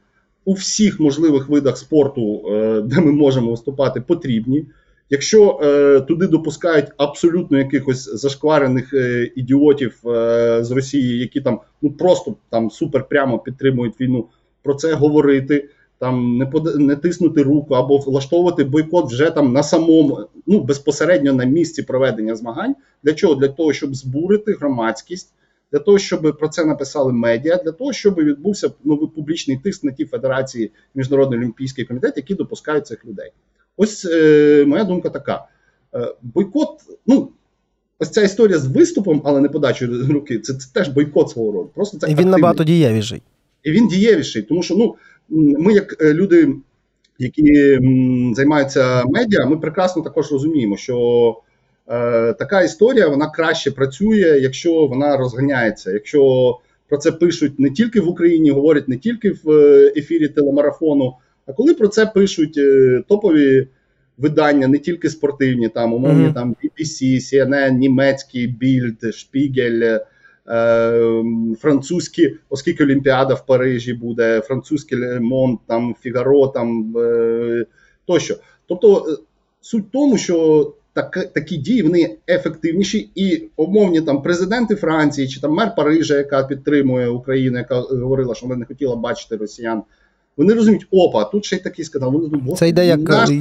у 0.45 0.53
всіх 0.53 1.01
можливих 1.01 1.49
видах 1.49 1.79
спорту, 1.79 2.43
е, 2.49 2.81
де 2.81 3.01
ми 3.01 3.13
можемо 3.13 3.51
виступати, 3.51 4.01
потрібні. 4.01 4.67
Якщо 5.11 5.61
е, 5.63 6.01
туди 6.01 6.27
допускають 6.27 6.87
абсолютно 6.97 7.59
якихось 7.59 8.15
зашкварених 8.15 8.95
е, 8.95 9.31
ідіотів 9.37 10.09
е, 10.09 10.65
з 10.65 10.71
Росії, 10.71 11.19
які 11.19 11.41
там 11.41 11.61
ну 11.83 11.91
просто 11.91 12.35
там 12.51 12.71
супер 12.71 13.09
прямо 13.09 13.39
підтримують 13.39 14.01
війну, 14.01 14.27
про 14.63 14.75
це 14.75 14.95
говорити, 14.95 15.69
там 16.05 16.39
не 16.39 16.47
под... 16.47 16.77
не 16.81 16.97
тиснути 16.97 17.43
руку 17.43 17.75
або 17.75 17.99
влаштовувати 17.99 18.65
бойкот 18.65 19.13
вже 19.13 19.31
там 19.31 19.53
на 19.53 19.63
самому, 19.63 20.29
ну 20.47 20.61
безпосередньо 20.61 21.33
на 21.33 21.45
місці 21.45 21.83
проведення 21.83 22.37
змагань. 22.37 22.75
Для 23.03 23.13
чого? 23.13 23.35
Для 23.35 23.49
того, 23.49 23.73
щоб 23.73 23.95
збурити 23.95 24.53
громадськість, 24.53 25.33
для 25.73 25.79
того, 25.79 25.99
щоб 25.99 26.37
про 26.39 26.49
це 26.49 26.65
написали 26.65 27.13
медіа, 27.13 27.57
для 27.65 27.73
того, 27.73 27.93
щоб 27.93 28.15
відбувся 28.15 28.71
новий 28.85 29.09
публічний 29.15 29.57
тиск 29.57 29.85
на 29.85 29.93
ті 29.93 30.05
федерації 30.05 30.71
Міжнародний 30.95 31.39
олімпійський 31.39 31.85
комітет, 31.85 32.17
які 32.17 32.35
допускають 32.35 32.87
цих 32.87 33.05
людей. 33.05 33.31
Ось 33.77 34.05
е, 34.05 34.65
моя 34.67 34.85
думка 34.85 35.11
така: 35.11 35.45
е, 35.95 36.15
бойкот, 36.23 36.69
ну. 37.07 37.31
Ось 37.99 38.11
ця 38.11 38.23
історія 38.23 38.59
з 38.59 38.67
виступом, 38.67 39.23
але 39.25 39.41
не 39.41 39.49
подачою 39.49 40.07
руки, 40.13 40.39
це, 40.39 40.55
це 40.55 40.69
теж 40.73 40.89
бойкот 40.89 41.31
свого 41.31 41.53
роду. 41.53 41.71
Просто 41.75 41.99
це 41.99 42.07
І 42.07 42.11
він 42.11 42.15
активний. 42.15 42.41
набагато 42.41 42.65
дієвіший. 42.65 43.23
І 43.63 43.71
він 43.71 43.89
дієвіший, 43.89 44.43
тому 44.43 44.63
що 44.63 44.77
ну 44.77 44.95
ми, 45.29 45.73
як 45.73 46.03
е, 46.03 46.15
люди, 46.15 46.55
які 47.19 47.79
займаються 48.35 49.05
медіа, 49.05 49.47
ми 49.47 49.57
прекрасно 49.57 50.03
також 50.03 50.33
розуміємо, 50.33 50.77
що 50.77 51.41
е, 51.89 52.33
така 52.33 52.63
історія 52.63 53.09
вона 53.09 53.31
краще 53.31 53.71
працює, 53.71 54.39
якщо 54.41 54.87
вона 54.87 55.17
розганяється. 55.17 55.93
Якщо 55.93 56.55
про 56.89 56.99
це 56.99 57.13
пишуть 57.13 57.59
не 57.59 57.71
тільки 57.71 58.01
в 58.01 58.09
Україні, 58.09 58.51
говорять 58.51 58.89
не 58.89 58.97
тільки 58.97 59.31
в 59.31 59.51
е, 59.51 59.93
ефірі 59.97 60.29
телемарафону, 60.29 61.15
а 61.47 61.53
коли 61.53 61.75
про 61.75 61.89
це 61.89 62.07
пишуть 62.07 62.59
е, 62.59 63.03
топові 63.09 63.69
видання, 64.19 64.69
не 64.69 64.79
тільки 64.79 65.11
спортивні, 65.11 65.69
там 65.69 65.93
умовні 65.93 66.25
Мгм. 66.25 66.35
там 66.35 66.57
BBC, 66.63 67.17
CNN, 67.17 67.71
німецький 67.71 68.55
Bild, 68.63 69.05
Spiegel, 69.05 69.85
е, 69.85 70.07
французькі, 71.61 72.37
оскільки 72.51 72.85
Олімпіада 72.85 73.35
в 73.35 73.47
Парижі 73.47 73.95
буде, 73.95 74.41
французький 74.41 74.99
Monde, 74.99 75.59
там 75.67 75.95
Фігаро, 76.01 76.47
там 76.47 76.95
е, 76.99 77.67
тощо. 78.07 78.37
Тобто 78.67 79.07
е, 79.09 79.17
суть 79.61 79.85
в 79.85 79.91
тому, 79.91 80.19
що 80.19 80.73
так, 80.93 81.33
такі 81.35 81.57
дії 81.57 81.83
вони 81.83 82.17
ефективніші, 82.29 83.11
і 83.15 83.49
умовні 83.57 84.01
там 84.01 84.23
президенти 84.23 84.75
Франції 84.75 85.29
чи 85.29 85.41
там 85.41 85.53
мер 85.53 85.75
Парижа, 85.75 86.17
яка 86.17 86.43
підтримує 86.43 87.09
Україну, 87.09 87.59
яка 87.59 87.81
говорила, 87.81 88.35
що 88.35 88.47
вона 88.47 88.59
не 88.59 88.65
хотіла 88.65 88.97
бачити 88.97 89.37
росіян. 89.37 89.83
Вони 90.37 90.55
розуміють, 90.55 90.87
опа, 90.91 91.25
тут 91.25 91.45
ще 91.45 91.57
й 91.57 91.59
такий 91.59 91.85
сказав. 91.85 92.13
Вони 92.13 92.29
думають, 92.29 92.59
Це 92.59 92.69
йде 92.69 92.87
як 92.87 93.01
наш 93.01 93.31
е, 93.31 93.35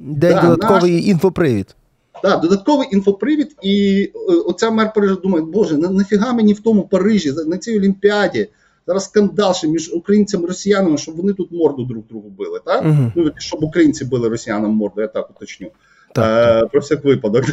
йде 0.00 0.34
Да, 0.34 0.42
додатковий 0.42 1.08
інфопривід. 1.08 1.76
Да, 2.22 2.36
додатковий 2.36 2.88
інфопривід, 2.92 3.56
і 3.62 4.08
е, 4.14 4.32
оця 4.32 4.70
мер 4.70 4.92
Парижа 4.92 5.14
думає, 5.14 5.44
боже, 5.44 5.76
на, 5.76 5.90
нафіга 5.90 6.32
мені 6.32 6.52
в 6.52 6.60
тому 6.60 6.82
Парижі, 6.82 7.32
на 7.46 7.58
цій 7.58 7.78
Олімпіаді. 7.78 8.48
Зараз 8.86 9.04
скандал 9.04 9.54
ще 9.54 9.68
між 9.68 9.92
українцями 9.92 10.44
і 10.44 10.46
росіянами, 10.46 10.98
щоб 10.98 11.16
вони 11.16 11.32
тут 11.32 11.52
морду 11.52 11.84
друг 11.84 12.04
другу 12.08 12.30
били. 12.38 12.60
Так? 12.64 12.84
Мгм. 12.84 13.12
Ну, 13.16 13.30
щоб 13.38 13.64
українці 13.64 14.04
били 14.04 14.28
росіянам 14.28 14.70
морду, 14.70 15.00
я 15.00 15.06
так 15.06 15.30
уточню. 15.30 15.70
Так, 16.14 16.64
Е, 16.64 16.66
про 16.66 16.80
всяк 16.80 17.04
випадок. 17.04 17.44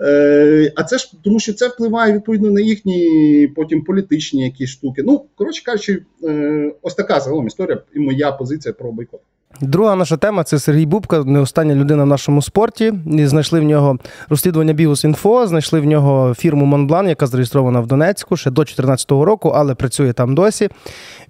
Е, 0.00 0.72
а 0.76 0.84
це 0.84 0.98
ж 0.98 1.12
тому, 1.24 1.40
що 1.40 1.52
це 1.52 1.68
впливає 1.68 2.12
відповідно 2.12 2.50
на 2.50 2.60
їхні 2.60 3.52
потім 3.56 3.84
політичні 3.84 4.44
якісь 4.44 4.70
штуки. 4.70 5.02
Ну, 5.06 5.24
коротше 5.34 5.64
кажучи, 5.64 6.04
е, 6.24 6.72
ось 6.82 6.94
така 6.94 7.20
загалом 7.20 7.46
історія 7.46 7.82
і 7.94 7.98
моя 7.98 8.32
позиція 8.32 8.72
про 8.72 8.92
бойкот. 8.92 9.20
Друга 9.60 9.96
наша 9.96 10.16
тема 10.16 10.44
це 10.44 10.58
Сергій 10.58 10.86
Бубка, 10.86 11.24
не 11.24 11.40
остання 11.40 11.74
людина 11.74 12.04
в 12.04 12.06
нашому 12.06 12.42
спорті. 12.42 12.92
І 13.06 13.26
знайшли 13.26 13.60
в 13.60 13.62
нього 13.62 13.98
розслідування 14.28 14.72
Бігус.Інфо, 14.72 15.46
знайшли 15.46 15.80
в 15.80 15.84
нього 15.84 16.34
фірму 16.34 16.64
Монблан, 16.64 17.08
яка 17.08 17.26
зареєстрована 17.26 17.80
в 17.80 17.86
Донецьку 17.86 18.36
ще 18.36 18.50
до 18.50 18.62
2014 18.62 19.10
року, 19.10 19.52
але 19.54 19.74
працює 19.74 20.12
там 20.12 20.34
досі. 20.34 20.68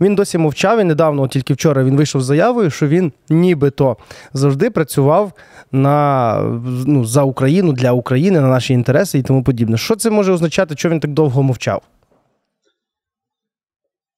Він 0.00 0.14
досі 0.14 0.38
мовчав 0.38 0.80
і 0.80 0.85
недавно, 0.85 1.28
тільки 1.28 1.54
вчора, 1.54 1.85
він 1.85 1.97
вийшов 1.97 2.23
з 2.23 2.25
заявою, 2.25 2.70
що 2.70 2.88
він 2.88 3.12
нібито 3.28 3.97
завжди 4.32 4.70
працював 4.70 5.32
на, 5.73 6.40
ну, 6.87 7.04
за 7.04 7.23
Україну, 7.23 7.73
для 7.73 7.92
України, 7.92 8.40
на 8.40 8.49
наші 8.49 8.75
інтереси 8.75 9.18
і 9.18 9.23
тому 9.23 9.42
подібне. 9.42 9.76
Що 9.76 9.97
це 9.97 10.11
може 10.11 10.32
означати, 10.32 10.75
що 10.76 10.88
він 10.88 11.00
так 11.00 11.11
довго 11.11 11.42
мовчав? 11.42 11.82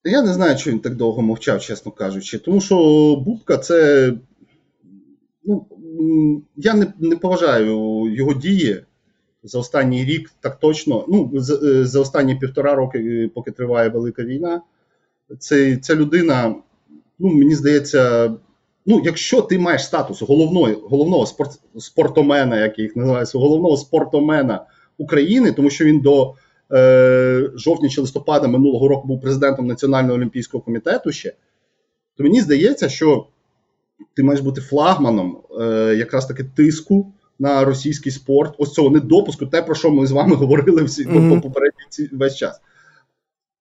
Я 0.03 0.21
не 0.21 0.33
знаю, 0.33 0.57
що 0.57 0.71
він 0.71 0.79
так 0.79 0.95
довго 0.95 1.21
мовчав, 1.21 1.61
чесно 1.61 1.91
кажучи. 1.91 2.39
Тому 2.39 2.61
що 2.61 2.75
Бубка 3.25 3.57
це. 3.57 4.13
Ну, 5.43 5.65
я 6.55 6.73
не, 6.73 6.93
не 6.99 7.15
поважаю 7.15 8.05
його 8.13 8.33
дії. 8.33 8.81
за 9.43 9.59
останній 9.59 10.05
рік 10.05 10.31
так 10.39 10.59
точно, 10.59 11.05
ну 11.07 11.31
за, 11.33 11.55
е, 11.55 11.85
за 11.85 11.99
останні 11.99 12.35
півтора 12.35 12.75
роки, 12.75 12.99
е, 12.99 13.29
поки 13.35 13.51
триває 13.51 13.89
велика 13.89 14.23
війна, 14.23 14.61
це, 15.39 15.77
ця 15.77 15.95
людина, 15.95 16.55
ну 17.19 17.29
мені 17.29 17.55
здається, 17.55 18.33
ну 18.85 19.01
якщо 19.05 19.41
ти 19.41 19.59
маєш 19.59 19.85
статус 19.85 20.21
головної, 20.21 20.77
головного 20.83 21.25
спорт, 21.25 21.51
спортомена, 21.77 22.59
як 22.59 22.79
їх 22.79 22.95
називається, 22.95 23.37
головного 23.37 23.77
спортомена 23.77 24.65
України, 24.97 25.51
тому 25.51 25.69
що 25.69 25.85
він 25.85 25.99
до 25.99 26.33
жовтня 27.55 27.89
чи 27.89 28.01
листопада 28.01 28.47
минулого 28.47 28.87
року 28.87 29.07
був 29.07 29.21
президентом 29.21 29.67
Національного 29.67 30.15
олімпійського 30.15 30.63
комітету 30.63 31.11
ще, 31.11 31.33
то 32.17 32.23
мені 32.23 32.41
здається, 32.41 32.89
що 32.89 33.27
ти 34.13 34.23
маєш 34.23 34.41
бути 34.41 34.61
флагманом 34.61 35.37
е, 35.61 35.95
якраз 35.97 36.25
таки 36.25 36.43
тиску 36.43 37.13
на 37.39 37.65
російський 37.65 38.11
спорт, 38.11 38.55
ось 38.57 38.73
цього 38.73 38.89
недопуску, 38.89 39.45
те, 39.45 39.61
про 39.61 39.75
що 39.75 39.91
ми 39.91 40.07
з 40.07 40.11
вами 40.11 40.35
говорили 40.35 40.83
всі 40.83 41.07
mm-hmm. 41.07 41.41
попередній 41.41 42.09
весь 42.17 42.35
час. 42.35 42.61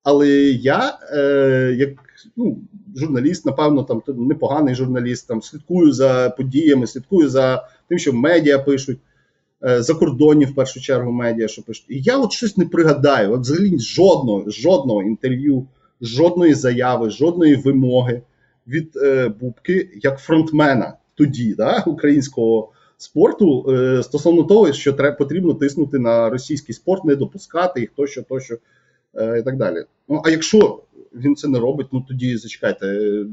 Але 0.02 0.28
я, 0.50 0.98
е, 1.12 1.74
як 1.78 1.90
ну, 2.36 2.58
журналіст, 2.96 3.46
напевно, 3.46 3.82
там 3.82 4.02
непоганий 4.06 4.74
журналіст, 4.74 5.28
там 5.28 5.42
слідкую 5.42 5.92
за 5.92 6.30
подіями, 6.30 6.86
слідкую 6.86 7.28
за 7.28 7.68
тим, 7.88 7.98
що 7.98 8.12
медіа 8.12 8.58
пишуть, 8.58 8.98
е, 8.98 9.09
за 9.62 9.94
кордонів 9.94 10.48
в 10.48 10.54
першу 10.54 10.80
чергу 10.80 11.12
медіа, 11.12 11.48
що 11.48 11.62
пишуть. 11.62 11.86
І 11.88 12.00
я 12.00 12.18
от 12.18 12.32
щось 12.32 12.56
не 12.56 12.66
пригадаю. 12.66 13.32
От 13.32 13.40
взагалі 13.40 13.78
жодного, 13.78 14.44
жодного 14.50 15.02
інтерв'ю, 15.02 15.66
жодної 16.00 16.54
заяви, 16.54 17.10
жодної 17.10 17.56
вимоги 17.56 18.22
від 18.66 18.96
е, 18.96 19.28
Бубки 19.28 19.90
як 20.02 20.18
фронтмена 20.18 20.96
тоді, 21.14 21.54
да, 21.54 21.84
українського 21.86 22.72
спорту, 22.96 23.66
е, 23.68 24.02
стосовно 24.02 24.42
того, 24.42 24.72
що 24.72 24.92
треба 24.92 25.16
потрібно 25.16 25.54
тиснути 25.54 25.98
на 25.98 26.30
російський 26.30 26.74
спорт, 26.74 27.04
не 27.04 27.16
допускати 27.16 27.80
їх 27.80 27.90
тощо, 27.96 28.22
тощо 28.22 28.58
е, 29.14 29.38
і 29.38 29.42
так 29.42 29.56
далі. 29.56 29.84
Ну 30.08 30.22
а 30.24 30.30
якщо 30.30 30.82
він 31.14 31.36
це 31.36 31.48
не 31.48 31.58
робить, 31.58 31.86
ну 31.92 32.04
тоді 32.08 32.36
зачекайте. 32.36 32.86
е, 32.86 33.26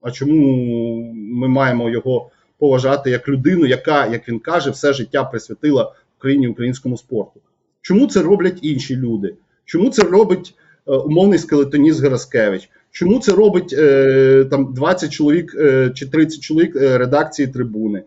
А 0.00 0.10
чому 0.10 1.12
ми 1.14 1.48
маємо 1.48 1.90
його 1.90 2.30
поважати 2.60 3.10
як 3.10 3.28
людину, 3.28 3.66
яка, 3.66 4.06
як 4.06 4.28
він 4.28 4.38
каже, 4.38 4.70
все 4.70 4.92
життя 4.92 5.24
присвятила 5.24 5.94
Україні 6.18 6.48
українському 6.48 6.96
спорту? 6.96 7.40
Чому 7.82 8.06
це 8.06 8.22
роблять 8.22 8.58
інші 8.62 8.96
люди? 8.96 9.34
Чому 9.64 9.90
це 9.90 10.02
робить 10.02 10.54
е, 10.88 10.92
умовний 10.92 11.38
скелетоніст 11.38 12.02
Гераскевич? 12.02 12.70
Чому 12.90 13.20
це 13.20 13.32
робить 13.32 13.74
е, 13.78 14.46
там 14.50 14.74
20 14.74 15.12
чоловік 15.12 15.54
е, 15.58 15.90
чи 15.94 16.06
30 16.06 16.40
чоловік 16.40 16.76
е, 16.76 16.98
редакції 16.98 17.48
трибуни? 17.48 18.02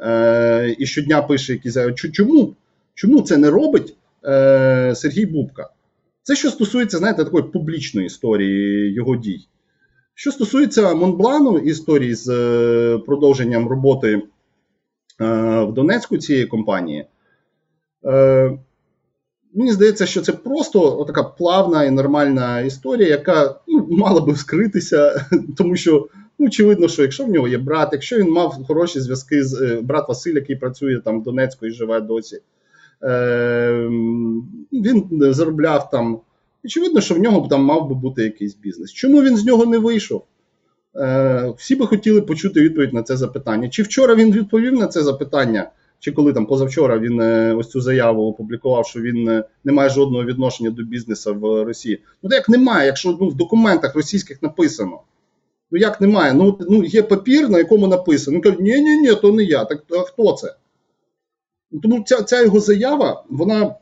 Е, 0.00 0.76
і 0.78 0.86
щодня 0.86 1.22
пише 1.22 1.52
якісь 1.52 1.76
Чому? 2.12 2.54
Чому 2.94 3.22
це 3.22 3.36
не 3.36 3.50
робить 3.50 3.96
е, 4.24 4.92
Сергій 4.96 5.26
Бубка? 5.26 5.68
Це 6.22 6.36
що 6.36 6.50
стосується, 6.50 6.98
знаєте, 6.98 7.24
такої 7.24 7.44
публічної 7.44 8.06
історії 8.06 8.92
його 8.92 9.16
дій. 9.16 9.40
Що 10.14 10.32
стосується 10.32 10.94
Монблану 10.94 11.58
історії 11.58 12.14
з 12.14 12.28
е, 12.28 12.98
продовженням 12.98 13.68
роботи 13.68 14.08
е, 14.12 14.22
в 15.64 15.72
Донецьку 15.72 16.18
цієї 16.18 16.46
компанії, 16.46 17.06
е, 18.04 18.58
мені 19.54 19.72
здається, 19.72 20.06
що 20.06 20.20
це 20.20 20.32
просто 20.32 21.04
така 21.04 21.22
плавна 21.22 21.84
і 21.84 21.90
нормальна 21.90 22.60
історія, 22.60 23.08
яка 23.08 23.60
ну, 23.68 23.86
мала 23.90 24.20
би 24.20 24.36
скритися, 24.36 25.26
тому 25.56 25.76
що 25.76 26.08
ну, 26.38 26.46
очевидно, 26.46 26.88
що 26.88 27.02
якщо 27.02 27.24
в 27.24 27.28
нього 27.28 27.48
є 27.48 27.58
брат, 27.58 27.88
якщо 27.92 28.18
він 28.18 28.30
мав 28.30 28.64
хороші 28.66 29.00
зв'язки 29.00 29.44
з 29.44 29.80
брат 29.82 30.08
Василь, 30.08 30.34
який 30.34 30.56
працює 30.56 31.00
там 31.00 31.20
в 31.20 31.24
Донецьку 31.24 31.66
і 31.66 31.70
живе 31.70 32.00
досі, 32.00 32.40
він 34.72 35.08
заробляв 35.32 35.90
там. 35.90 36.20
Очевидно, 36.64 37.00
що 37.00 37.14
в 37.14 37.18
нього 37.18 37.48
там 37.48 37.64
мав 37.64 37.88
би 37.88 37.94
бути 37.94 38.22
якийсь 38.22 38.54
бізнес. 38.54 38.92
Чому 38.92 39.22
він 39.22 39.36
з 39.36 39.44
нього 39.44 39.66
не 39.66 39.78
вийшов? 39.78 40.24
Е, 40.96 41.54
всі 41.56 41.76
би 41.76 41.86
хотіли 41.86 42.22
почути 42.22 42.60
відповідь 42.60 42.92
на 42.92 43.02
це 43.02 43.16
запитання. 43.16 43.68
Чи 43.68 43.82
вчора 43.82 44.14
він 44.14 44.32
відповів 44.32 44.72
на 44.72 44.86
це 44.86 45.02
запитання, 45.02 45.70
чи 45.98 46.12
коли 46.12 46.32
там 46.32 46.46
позавчора 46.46 46.98
він 46.98 47.20
е, 47.20 47.54
ось 47.54 47.68
цю 47.70 47.80
заяву 47.80 48.28
опублікував, 48.28 48.86
що 48.86 49.00
він 49.00 49.28
е, 49.28 49.44
не 49.64 49.72
має 49.72 49.90
жодного 49.90 50.24
відношення 50.24 50.70
до 50.70 50.82
бізнесу 50.82 51.34
в 51.34 51.64
Росії? 51.64 52.02
Ну 52.22 52.30
як 52.32 52.48
немає, 52.48 52.86
якщо 52.86 53.18
ну, 53.20 53.28
в 53.28 53.34
документах 53.34 53.94
російських 53.94 54.42
написано. 54.42 55.00
Ну 55.70 55.78
як 55.78 56.00
немає? 56.00 56.34
Ну, 56.34 56.58
ну 56.60 56.84
є 56.84 57.02
папір, 57.02 57.48
на 57.48 57.58
якому 57.58 57.86
написано. 57.86 58.40
Каже, 58.40 58.56
ні, 58.60 58.80
ні, 58.80 58.96
ні, 58.96 59.14
то 59.14 59.32
не 59.32 59.44
я. 59.44 59.64
Так 59.64 59.84
а 59.90 60.00
хто 60.00 60.32
це? 60.32 60.54
Ну, 61.70 61.80
Тому 61.80 62.04
ця, 62.06 62.22
ця 62.22 62.42
його 62.42 62.60
заява, 62.60 63.24
вона. 63.30 63.74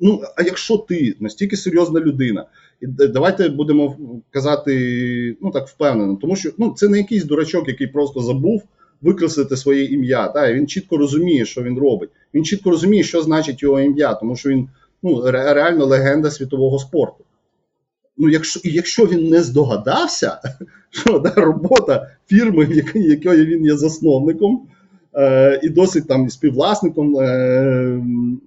Ну, 0.00 0.22
а 0.36 0.42
якщо 0.42 0.76
ти 0.76 1.16
настільки 1.20 1.56
серйозна 1.56 2.00
людина, 2.00 2.46
і 2.80 2.86
давайте 2.86 3.48
будемо 3.48 3.96
казати 4.30 5.36
ну 5.40 5.50
так 5.50 5.68
впевнено, 5.68 6.18
тому 6.20 6.36
що 6.36 6.50
ну, 6.58 6.74
це 6.76 6.88
не 6.88 6.98
якийсь 6.98 7.24
дурачок, 7.24 7.68
який 7.68 7.86
просто 7.86 8.20
забув 8.20 8.62
викреслити 9.02 9.56
своє 9.56 9.84
ім'я. 9.84 10.28
Та? 10.28 10.52
Він 10.52 10.66
чітко 10.66 10.96
розуміє, 10.96 11.44
що 11.44 11.62
він 11.62 11.78
робить. 11.78 12.10
Він 12.34 12.44
чітко 12.44 12.70
розуміє, 12.70 13.02
що 13.02 13.22
значить 13.22 13.62
його 13.62 13.80
ім'я, 13.80 14.14
тому 14.14 14.36
що 14.36 14.48
він 14.48 14.68
ну, 15.02 15.30
реально 15.30 15.86
легенда 15.86 16.30
світового 16.30 16.78
спорту. 16.78 17.24
Ну, 18.16 18.28
якщо, 18.28 18.60
якщо 18.64 19.06
він 19.06 19.28
не 19.28 19.42
здогадався, 19.42 20.38
що 20.90 21.18
да, 21.18 21.30
робота 21.36 22.10
фірми, 22.26 22.64
в 22.64 22.96
якої 22.96 23.46
він 23.46 23.64
є 23.64 23.76
засновником, 23.76 24.68
е, 25.16 25.60
і 25.62 25.68
досить 25.68 26.08
там 26.08 26.30
співвласником 26.30 27.16
е, 27.18 28.00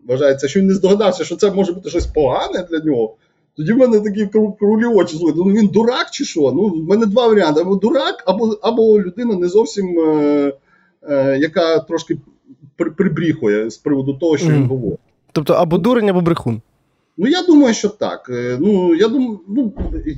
вважається, 0.07 0.47
що 0.47 0.59
він 0.59 0.67
не 0.67 0.73
здогадався, 0.73 1.23
що 1.23 1.35
це 1.35 1.51
може 1.51 1.73
бути 1.73 1.89
щось 1.89 2.05
погане 2.07 2.67
для 2.71 2.79
нього. 2.79 3.15
Тоді 3.57 3.73
в 3.73 3.77
мене 3.77 3.99
такі 3.99 4.25
кру- 4.25 4.57
крулі 4.59 4.85
очі 4.85 5.17
слухайте, 5.17 5.39
ну 5.45 5.53
він 5.53 5.67
дурак 5.67 6.11
чи 6.11 6.25
що? 6.25 6.41
Ну, 6.41 6.67
в 6.67 6.83
мене 6.89 7.05
два 7.05 7.27
варіанти: 7.27 7.61
або 7.61 7.75
дурак, 7.75 8.23
або, 8.25 8.57
або 8.61 9.01
людина 9.01 9.35
не 9.35 9.47
зовсім, 9.47 9.99
е, 9.99 10.53
е, 11.09 11.37
яка 11.39 11.79
трошки 11.79 12.17
при, 12.75 12.91
прибріхує 12.91 13.69
з 13.69 13.77
приводу 13.77 14.13
того, 14.13 14.37
що 14.37 14.49
він 14.49 14.65
говорить. 14.65 14.99
Тобто 15.31 15.53
або 15.53 15.77
дурень, 15.77 16.09
або 16.09 16.21
брехун. 16.21 16.61
Ну, 17.17 17.27
я 17.27 17.41
думаю, 17.43 17.73
що 17.73 17.89
так. 17.89 18.29
Е, 18.29 18.57
Ну, 18.61 18.95
я 18.95 19.07
думаю, 19.07 19.39
ну, 19.47 19.73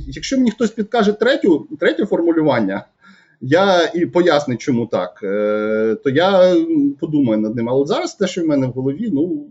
якщо 0.07 0.37
мені 0.37 0.51
хтось 0.51 0.71
підкаже 0.71 1.11
третю, 1.11 1.67
третє 1.79 2.05
формулювання, 2.05 2.85
я 3.41 3.91
і 3.95 4.05
поясню, 4.05 4.57
чому 4.57 4.85
так, 4.85 5.19
е, 5.23 5.97
то 6.03 6.09
я 6.09 6.55
подумаю 6.99 7.41
над 7.41 7.55
ним. 7.55 7.69
Але 7.69 7.85
зараз 7.85 8.15
те, 8.15 8.27
що 8.27 8.43
в 8.43 8.47
мене 8.47 8.67
в 8.67 8.71
голові, 8.71 9.09
ну 9.11 9.47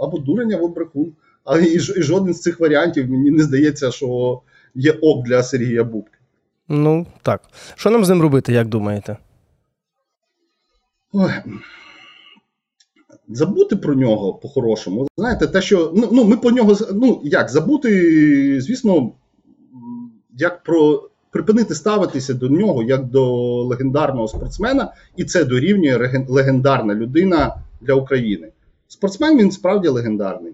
або 0.00 0.18
дурень, 0.18 0.52
або 0.52 0.68
брехун. 0.68 1.12
Але 1.44 1.64
і, 1.64 1.74
і 1.74 1.78
жоден 1.78 2.34
з 2.34 2.40
цих 2.40 2.60
варіантів 2.60 3.10
мені 3.10 3.30
не 3.30 3.42
здається, 3.42 3.90
що 3.90 4.40
є 4.74 4.92
ок 4.92 5.26
для 5.26 5.42
Сергія 5.42 5.84
Бубки. 5.84 6.18
Ну 6.68 7.06
так. 7.22 7.40
Що 7.74 7.90
нам 7.90 8.04
з 8.04 8.08
ним 8.08 8.22
робити, 8.22 8.52
як 8.52 8.68
думаєте? 8.68 9.16
Ой. 11.12 11.30
Забути 13.28 13.76
про 13.76 13.94
нього 13.94 14.34
по-хорошому. 14.34 15.08
Знаєте, 15.16 15.46
те, 15.46 15.62
що 15.62 15.92
ну, 15.96 16.08
ну 16.12 16.24
ми 16.24 16.36
про 16.36 16.50
нього 16.50 16.76
ну 16.94 17.20
як 17.24 17.50
забути, 17.50 18.60
звісно, 18.60 19.12
як 20.30 20.62
про 20.62 21.10
припинити 21.36 21.74
ставитися 21.74 22.34
до 22.34 22.48
нього 22.48 22.82
як 22.82 23.04
до 23.04 23.24
легендарного 23.62 24.28
спортсмена, 24.28 24.92
і 25.16 25.24
це 25.24 25.44
дорівнює 25.44 26.24
легендарна 26.28 26.94
людина 26.94 27.54
для 27.80 27.94
України. 27.94 28.48
Спортсмен 28.88 29.38
він 29.38 29.50
справді 29.50 29.88
легендарний. 29.88 30.52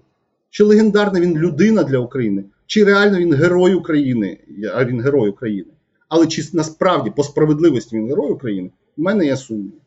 Чи 0.49 0.63
легендарна 0.63 1.19
він 1.19 1.37
людина 1.37 1.83
для 1.83 1.97
України, 1.97 2.43
чи 2.65 2.83
реально 2.83 3.19
він 3.19 3.33
герой 3.33 3.73
України, 3.73 4.37
а 4.73 4.85
він 4.85 5.01
герой 5.01 5.29
України. 5.29 5.69
Але 6.09 6.27
чи 6.27 6.43
насправді 6.53 7.09
по 7.09 7.23
справедливості 7.23 7.97
він 7.97 8.07
герой 8.07 8.31
України, 8.31 8.69
в 8.97 9.01
мене 9.01 9.25
є 9.25 9.37
сумнів. 9.37 9.81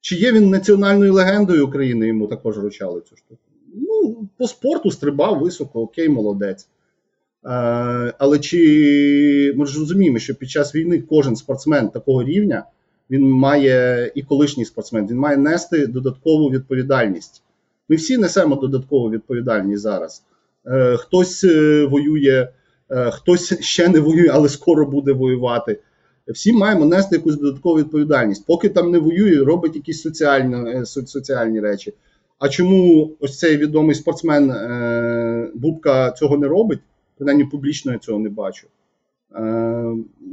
Чи 0.00 0.16
є 0.16 0.32
він 0.32 0.50
національною 0.50 1.12
легендою 1.12 1.66
України, 1.66 2.06
йому 2.06 2.26
також 2.26 2.58
вручали 2.58 3.00
цю 3.00 3.16
штуку. 3.16 3.40
Ну, 3.74 4.28
по 4.36 4.48
спорту 4.48 4.90
стрибав 4.90 5.38
високо, 5.38 5.82
окей, 5.82 6.08
молодець. 6.08 6.68
Е, 7.46 8.14
але 8.18 8.38
чи 8.38 9.54
ми 9.56 9.66
ж 9.66 9.78
розуміємо, 9.78 10.18
що 10.18 10.34
під 10.34 10.50
час 10.50 10.74
війни 10.74 11.02
кожен 11.08 11.36
спортсмен 11.36 11.88
такого 11.88 12.24
рівня, 12.24 12.64
він 13.10 13.30
має 13.30 14.12
і 14.14 14.22
колишній 14.22 14.64
спортсмен, 14.64 15.06
він 15.06 15.16
має 15.16 15.36
нести 15.36 15.86
додаткову 15.86 16.50
відповідальність. 16.50 17.42
Ми 17.88 17.96
всі 17.96 18.18
несемо 18.18 18.56
додаткову 18.56 19.10
відповідальність 19.10 19.82
зараз. 19.82 20.22
Е, 20.66 20.96
хтось 20.96 21.44
е, 21.44 21.84
воює, 21.86 22.48
хтось 23.12 23.60
ще 23.60 23.88
не 23.88 24.00
воює, 24.00 24.30
але 24.32 24.48
скоро 24.48 24.86
буде 24.86 25.12
воювати 25.12 25.78
всі 26.28 26.52
маємо 26.52 26.84
нести 26.84 27.16
якусь 27.16 27.36
додаткову 27.36 27.78
відповідальність. 27.78 28.46
Поки 28.46 28.68
там 28.68 28.90
не 28.90 28.98
воює, 28.98 29.44
робить 29.44 29.76
якісь 29.76 30.02
соціальні, 30.02 30.86
соціальні 30.86 31.60
речі. 31.60 31.92
А 32.38 32.48
чому 32.48 33.10
ось 33.20 33.38
цей 33.38 33.56
відомий 33.56 33.94
спортсмен 33.94 34.54
Бубка 35.54 36.10
цього 36.10 36.38
не 36.38 36.48
робить? 36.48 36.78
Принаймні 37.16 37.44
публічно 37.44 37.92
я 37.92 37.98
цього 37.98 38.18
не 38.18 38.28
бачу. 38.28 38.66
Е, 39.34 39.40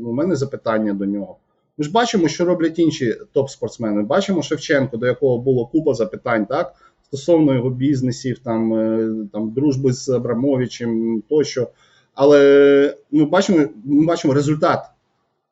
у 0.06 0.14
мене 0.14 0.36
запитання 0.36 0.94
до 0.94 1.06
нього. 1.06 1.38
Ми 1.78 1.86
ж 1.86 1.92
бачимо, 1.92 2.28
що 2.28 2.46
роблять 2.46 2.80
інші 2.80 3.16
топ-спортсмени. 3.36 4.04
Бачимо 4.04 4.42
Шевченко, 4.42 4.98
до 4.98 5.06
якого 5.06 5.38
було 5.38 5.66
купа 5.66 5.94
запитань, 5.94 6.46
так? 6.46 6.74
стосовно 7.14 7.54
його 7.54 7.70
бізнесів, 7.70 8.40
там, 8.40 8.74
е, 8.74 9.10
там 9.34 9.52
дружби 9.52 9.94
з 9.94 10.10
Абрамовичем 10.10 11.24
тощо. 11.30 11.68
Але 12.14 12.98
ми 13.12 13.26
бачимо, 13.26 13.68
ми 13.86 14.06
бачимо 14.06 14.34
результат. 14.34 14.80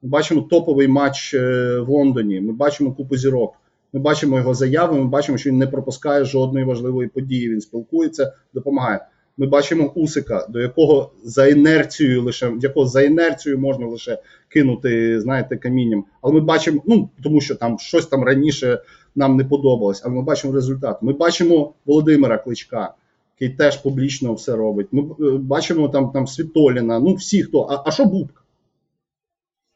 Ми 0.01 0.09
бачимо 0.09 0.41
топовий 0.41 0.87
матч 0.87 1.33
е, 1.33 1.79
в 1.79 1.89
Лондоні. 1.89 2.41
Ми 2.41 2.53
бачимо 2.53 2.93
купу 2.93 3.17
зірок. 3.17 3.53
Ми 3.93 3.99
бачимо 3.99 4.37
його 4.37 4.53
заяви. 4.53 4.97
Ми 4.97 5.07
бачимо, 5.07 5.37
що 5.37 5.49
він 5.49 5.57
не 5.57 5.67
пропускає 5.67 6.25
жодної 6.25 6.65
важливої 6.65 7.09
події. 7.09 7.49
Він 7.49 7.61
спілкується, 7.61 8.33
допомагає. 8.53 9.05
Ми 9.37 9.47
бачимо 9.47 9.91
Усика, 9.95 10.47
до 10.49 10.59
якого 10.59 11.11
за 11.23 11.47
інерцією 11.47 12.23
лише 12.23 12.53
якого 12.61 12.85
за 12.85 13.01
інерцією 13.01 13.61
можна 13.61 13.87
лише 13.87 14.21
кинути, 14.47 15.21
знаєте, 15.21 15.57
камінням. 15.57 16.05
Але 16.21 16.33
ми 16.33 16.39
бачимо, 16.39 16.81
ну 16.85 17.09
тому 17.23 17.41
що 17.41 17.55
там 17.55 17.79
щось 17.79 18.05
там 18.05 18.23
раніше 18.23 18.81
нам 19.15 19.37
не 19.37 19.45
подобалось, 19.45 20.01
але 20.05 20.15
ми 20.15 20.21
бачимо 20.21 20.53
результат. 20.53 21.01
Ми 21.01 21.13
бачимо 21.13 21.73
Володимира 21.85 22.37
Кличка, 22.37 22.93
який 23.39 23.57
теж 23.57 23.77
публічно 23.77 24.33
все 24.33 24.55
робить. 24.55 24.87
Ми 24.91 25.01
е, 25.01 25.31
бачимо 25.37 25.89
там, 25.89 26.11
там 26.11 26.27
Світоліна, 26.27 26.99
ну 26.99 27.13
всі 27.13 27.43
хто. 27.43 27.61
А, 27.61 27.83
а 27.85 27.91
що 27.91 28.05
Бубка? 28.05 28.41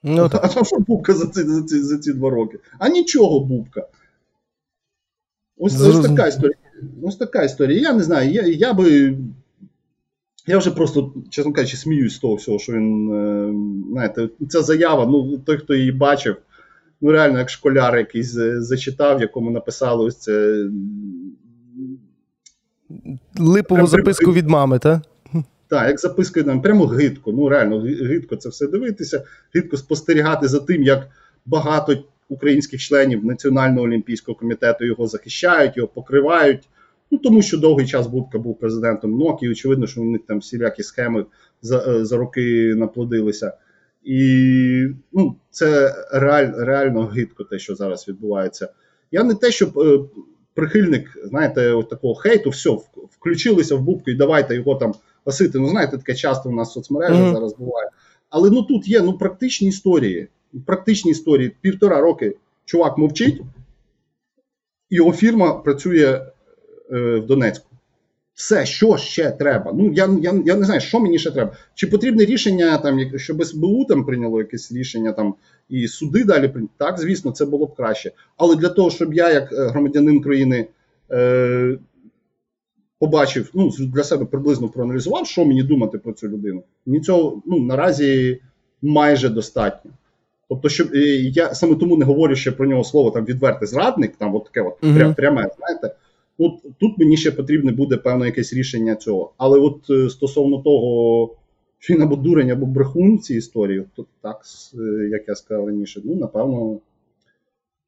Ну, 0.04 0.30
так. 0.30 0.58
А 0.60 0.64
що 0.64 0.78
Бубка 0.80 1.14
за 1.14 1.28
ці, 1.28 1.44
за, 1.44 1.64
ці, 1.64 1.80
за 1.80 1.98
ці 1.98 2.14
два 2.14 2.30
роки? 2.30 2.60
А 2.80 2.90
нічого 2.90 3.40
Бубка. 3.40 3.88
Ось, 5.58 5.82
ось 5.82 6.08
така 6.08 6.28
історія. 6.28 6.58
Ось 7.04 7.16
така 7.16 7.44
історія. 7.44 7.82
Я 7.82 7.94
не 7.94 8.04
знаю, 8.04 8.32
я, 8.32 8.42
я 8.42 8.74
би. 8.74 9.18
Я 10.48 10.58
вже 10.58 10.72
просто, 10.72 11.14
чесно 11.30 11.54
кажучи, 11.54 11.78
сміюсь 11.78 12.16
з 12.16 12.20
того 12.20 12.36
всього, 12.36 12.60
що 12.60 12.74
він. 12.74 13.12
е, 13.14 13.54
Знаєте, 13.92 14.30
ця 14.50 14.62
заява, 14.62 15.06
ну, 15.06 15.38
той, 15.38 15.58
хто 15.58 15.76
її 15.76 15.92
бачив, 15.92 16.36
ну 17.02 17.12
реально, 17.12 17.40
як 17.40 17.50
школяр 17.50 17.98
якийсь 17.98 18.38
е, 18.38 18.62
зачитав, 18.62 19.22
якому 19.22 19.52
написали 19.52 20.06
ось 20.06 20.18
це. 20.18 20.66
Липову 23.40 23.88
записку 23.88 24.34
від 24.34 24.48
мами, 24.48 24.80
так? 24.80 25.02
Так, 25.68 25.88
як 25.88 26.00
записка 26.00 26.42
нам, 26.44 26.62
прямо 26.62 26.86
гидко. 26.86 27.32
Ну 27.32 27.50
реально 27.50 27.80
гидко 27.82 28.36
це 28.36 28.50
все 28.50 28.68
дивитися, 28.68 29.24
гидко 29.56 29.78
спостерігати 29.78 30.48
за 30.48 30.60
тим, 30.60 30.84
як 30.84 31.08
багато 31.46 31.98
українських 32.30 32.82
членів 32.82 33.26
Національного 33.26 33.86
олімпійського 33.86 34.38
комітету 34.38 34.86
його 34.86 35.08
захищають, 35.08 35.78
його 35.78 35.88
покривають. 35.88 36.70
Ну 37.12 37.18
тому 37.18 37.42
що 37.42 37.58
довгий 37.58 37.88
час 37.88 38.08
Бубка 38.08 38.40
був 38.40 38.60
президентом 38.60 39.18
НОК, 39.18 39.44
і 39.44 39.50
очевидно, 39.50 39.88
що 39.88 40.02
у 40.02 40.06
них 40.06 40.22
там 40.28 40.40
всілякі 40.40 40.84
схеми 40.84 41.26
за, 41.62 41.86
е, 41.88 42.06
за 42.06 42.18
роки 42.18 42.76
наплодилися. 42.76 43.54
І 44.04 44.88
ну, 45.14 45.36
це 45.50 45.96
реаль, 46.12 46.52
реально 46.58 47.06
гидко, 47.06 47.44
те, 47.44 47.60
що 47.60 47.76
зараз 47.76 48.08
відбувається. 48.08 48.70
Я 49.12 49.24
не 49.24 49.34
те, 49.34 49.52
щоб 49.52 49.80
е, 49.80 50.00
прихильник, 50.54 51.18
знаєте, 51.24 51.72
от 51.72 51.90
такого 51.90 52.16
хейту, 52.16 52.50
все, 52.50 52.78
включилися 53.12 53.76
в 53.76 53.82
Бубку 53.82 54.12
і 54.12 54.16
давайте 54.16 54.56
його 54.56 54.76
там 54.76 54.94
гасити. 55.26 55.60
Ну, 55.60 55.70
знаєте, 55.70 55.98
таке 55.98 56.16
часто 56.16 56.50
у 56.50 56.52
нас 56.52 56.70
в 56.70 56.74
соцмережах 56.74 57.24
Мгм. 57.24 57.34
зараз 57.34 57.56
буває. 57.56 57.90
Але 58.30 58.50
ну 58.50 58.64
тут 58.64 58.88
є 58.88 59.02
ну, 59.02 59.18
практичні 59.18 59.68
історії. 59.68 60.28
Практичні 60.66 61.12
історії. 61.12 61.52
Півтора 61.62 62.02
роки 62.02 62.36
чувак 62.66 62.98
мовчить, 62.98 63.42
його 64.90 65.12
фірма 65.12 65.54
працює 65.54 66.26
в 66.90 67.22
Донецьку. 67.22 67.76
Все, 68.36 68.66
що 68.66 68.98
ще 68.98 69.32
треба? 69.32 69.74
Ну 69.74 69.92
я, 69.94 70.10
я, 70.22 70.42
я 70.46 70.56
не 70.56 70.66
знаю, 70.66 70.82
що 70.82 71.00
мені 71.00 71.20
ще 71.20 71.32
треба. 71.32 71.52
Чи 71.74 71.88
потрібне 71.88 72.26
рішення, 72.26 72.78
там, 72.78 73.00
щоб 73.18 73.46
СБУ 73.46 73.86
там 73.86 74.06
прийняло 74.06 74.40
якесь 74.40 74.72
рішення 74.72 75.12
там 75.12 75.36
і 75.70 75.88
суди 75.88 76.24
далі 76.24 76.48
прийняли? 76.48 76.70
Так, 76.78 77.00
звісно, 77.00 77.32
це 77.32 77.46
було 77.46 77.66
б 77.66 77.76
краще. 77.76 78.12
Але 78.38 78.56
для 78.56 78.70
того, 78.70 78.90
щоб 78.90 79.14
я, 79.14 79.34
як 79.34 79.52
е, 79.52 79.68
громадянин 79.68 80.22
країни, 80.22 80.68
е, 81.12 81.78
побачив, 83.00 83.50
ну 83.54 83.72
для 83.80 84.04
себе 84.04 84.26
приблизно 84.26 84.70
проаналізував, 84.70 85.28
що 85.28 85.46
мені 85.46 85.64
думати 85.64 85.98
про 85.98 86.14
цю 86.14 86.28
людину. 86.28 86.64
Мені 86.86 87.02
цього 87.02 87.42
ну, 87.46 87.60
наразі 87.60 88.42
майже 88.82 89.30
достатньо. 89.30 89.92
Тобто, 90.50 90.70
щоб 90.70 90.88
е, 90.94 91.00
я 91.16 91.54
саме 91.56 91.76
тому 91.76 91.98
не 91.98 92.06
говорю 92.06 92.36
ще 92.36 92.52
про 92.52 92.68
нього 92.68 92.84
слово 92.84 93.12
там 93.12 93.26
відвертий 93.26 93.68
зрадник, 93.68 94.16
там 94.16 94.36
от 94.36 94.44
таке 94.44 94.62
от 94.62 94.80
пряме, 95.16 95.50
знаєте. 95.58 95.96
От 96.38 96.54
тут 96.80 96.98
мені 96.98 97.18
ще 97.18 97.32
потрібне 97.32 97.72
буде 97.72 97.98
певне 97.98 98.26
якесь 98.26 98.54
рішення 98.54 98.96
цього. 98.96 99.34
Але 99.38 99.60
от 99.60 99.90
е, 99.90 100.10
стосовно 100.10 100.58
того, 100.58 101.36
що 101.80 101.94
він 101.94 102.02
або 102.02 102.16
дурень, 102.16 102.52
або 102.52 102.66
брехун 102.66 103.18
в 103.18 103.22
цій 103.22 103.36
історії, 103.36 103.84
то 103.96 104.06
так, 104.22 104.42
е, 104.74 105.10
як 105.12 105.28
я 105.28 105.36
сказав 105.36 105.66
раніше, 105.66 106.02
ну 106.04 106.16
напевно, 106.16 106.78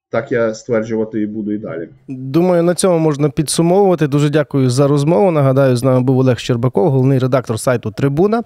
так 0.09 0.31
я 0.31 0.53
стверджувати 0.53 1.21
і 1.21 1.25
буду 1.25 1.51
і 1.51 1.57
далі. 1.57 1.89
Думаю, 2.07 2.63
на 2.63 2.75
цьому 2.75 2.99
можна 2.99 3.29
підсумовувати. 3.29 4.07
Дуже 4.07 4.29
дякую 4.29 4.69
за 4.69 4.87
розмову. 4.87 5.31
Нагадаю, 5.31 5.75
з 5.75 5.83
нами 5.83 6.01
був 6.01 6.19
Олег 6.19 6.39
Щербаков, 6.39 6.89
головний 6.89 7.19
редактор 7.19 7.59
сайту 7.59 7.91
Трибуна. 7.91 8.43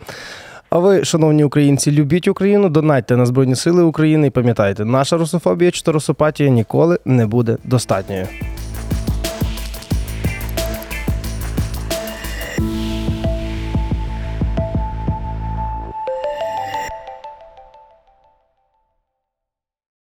А 0.70 0.80
ви, 0.80 1.06
шановні 1.06 1.44
українці, 1.44 1.92
любіть 1.92 2.28
Україну, 2.28 2.70
донатьте 2.70 3.18
на 3.18 3.26
Збройні 3.26 3.56
Сили 3.56 3.84
України 3.84 4.28
і 4.28 4.30
пам'ятайте, 4.30 4.86
наша 4.86 5.18
русофобія 5.18 5.72
чи 5.72 5.92
русопатія 5.92 6.50
ніколи 6.50 7.00
не 7.06 7.28
буде 7.28 7.58
достатньою. 7.64 8.28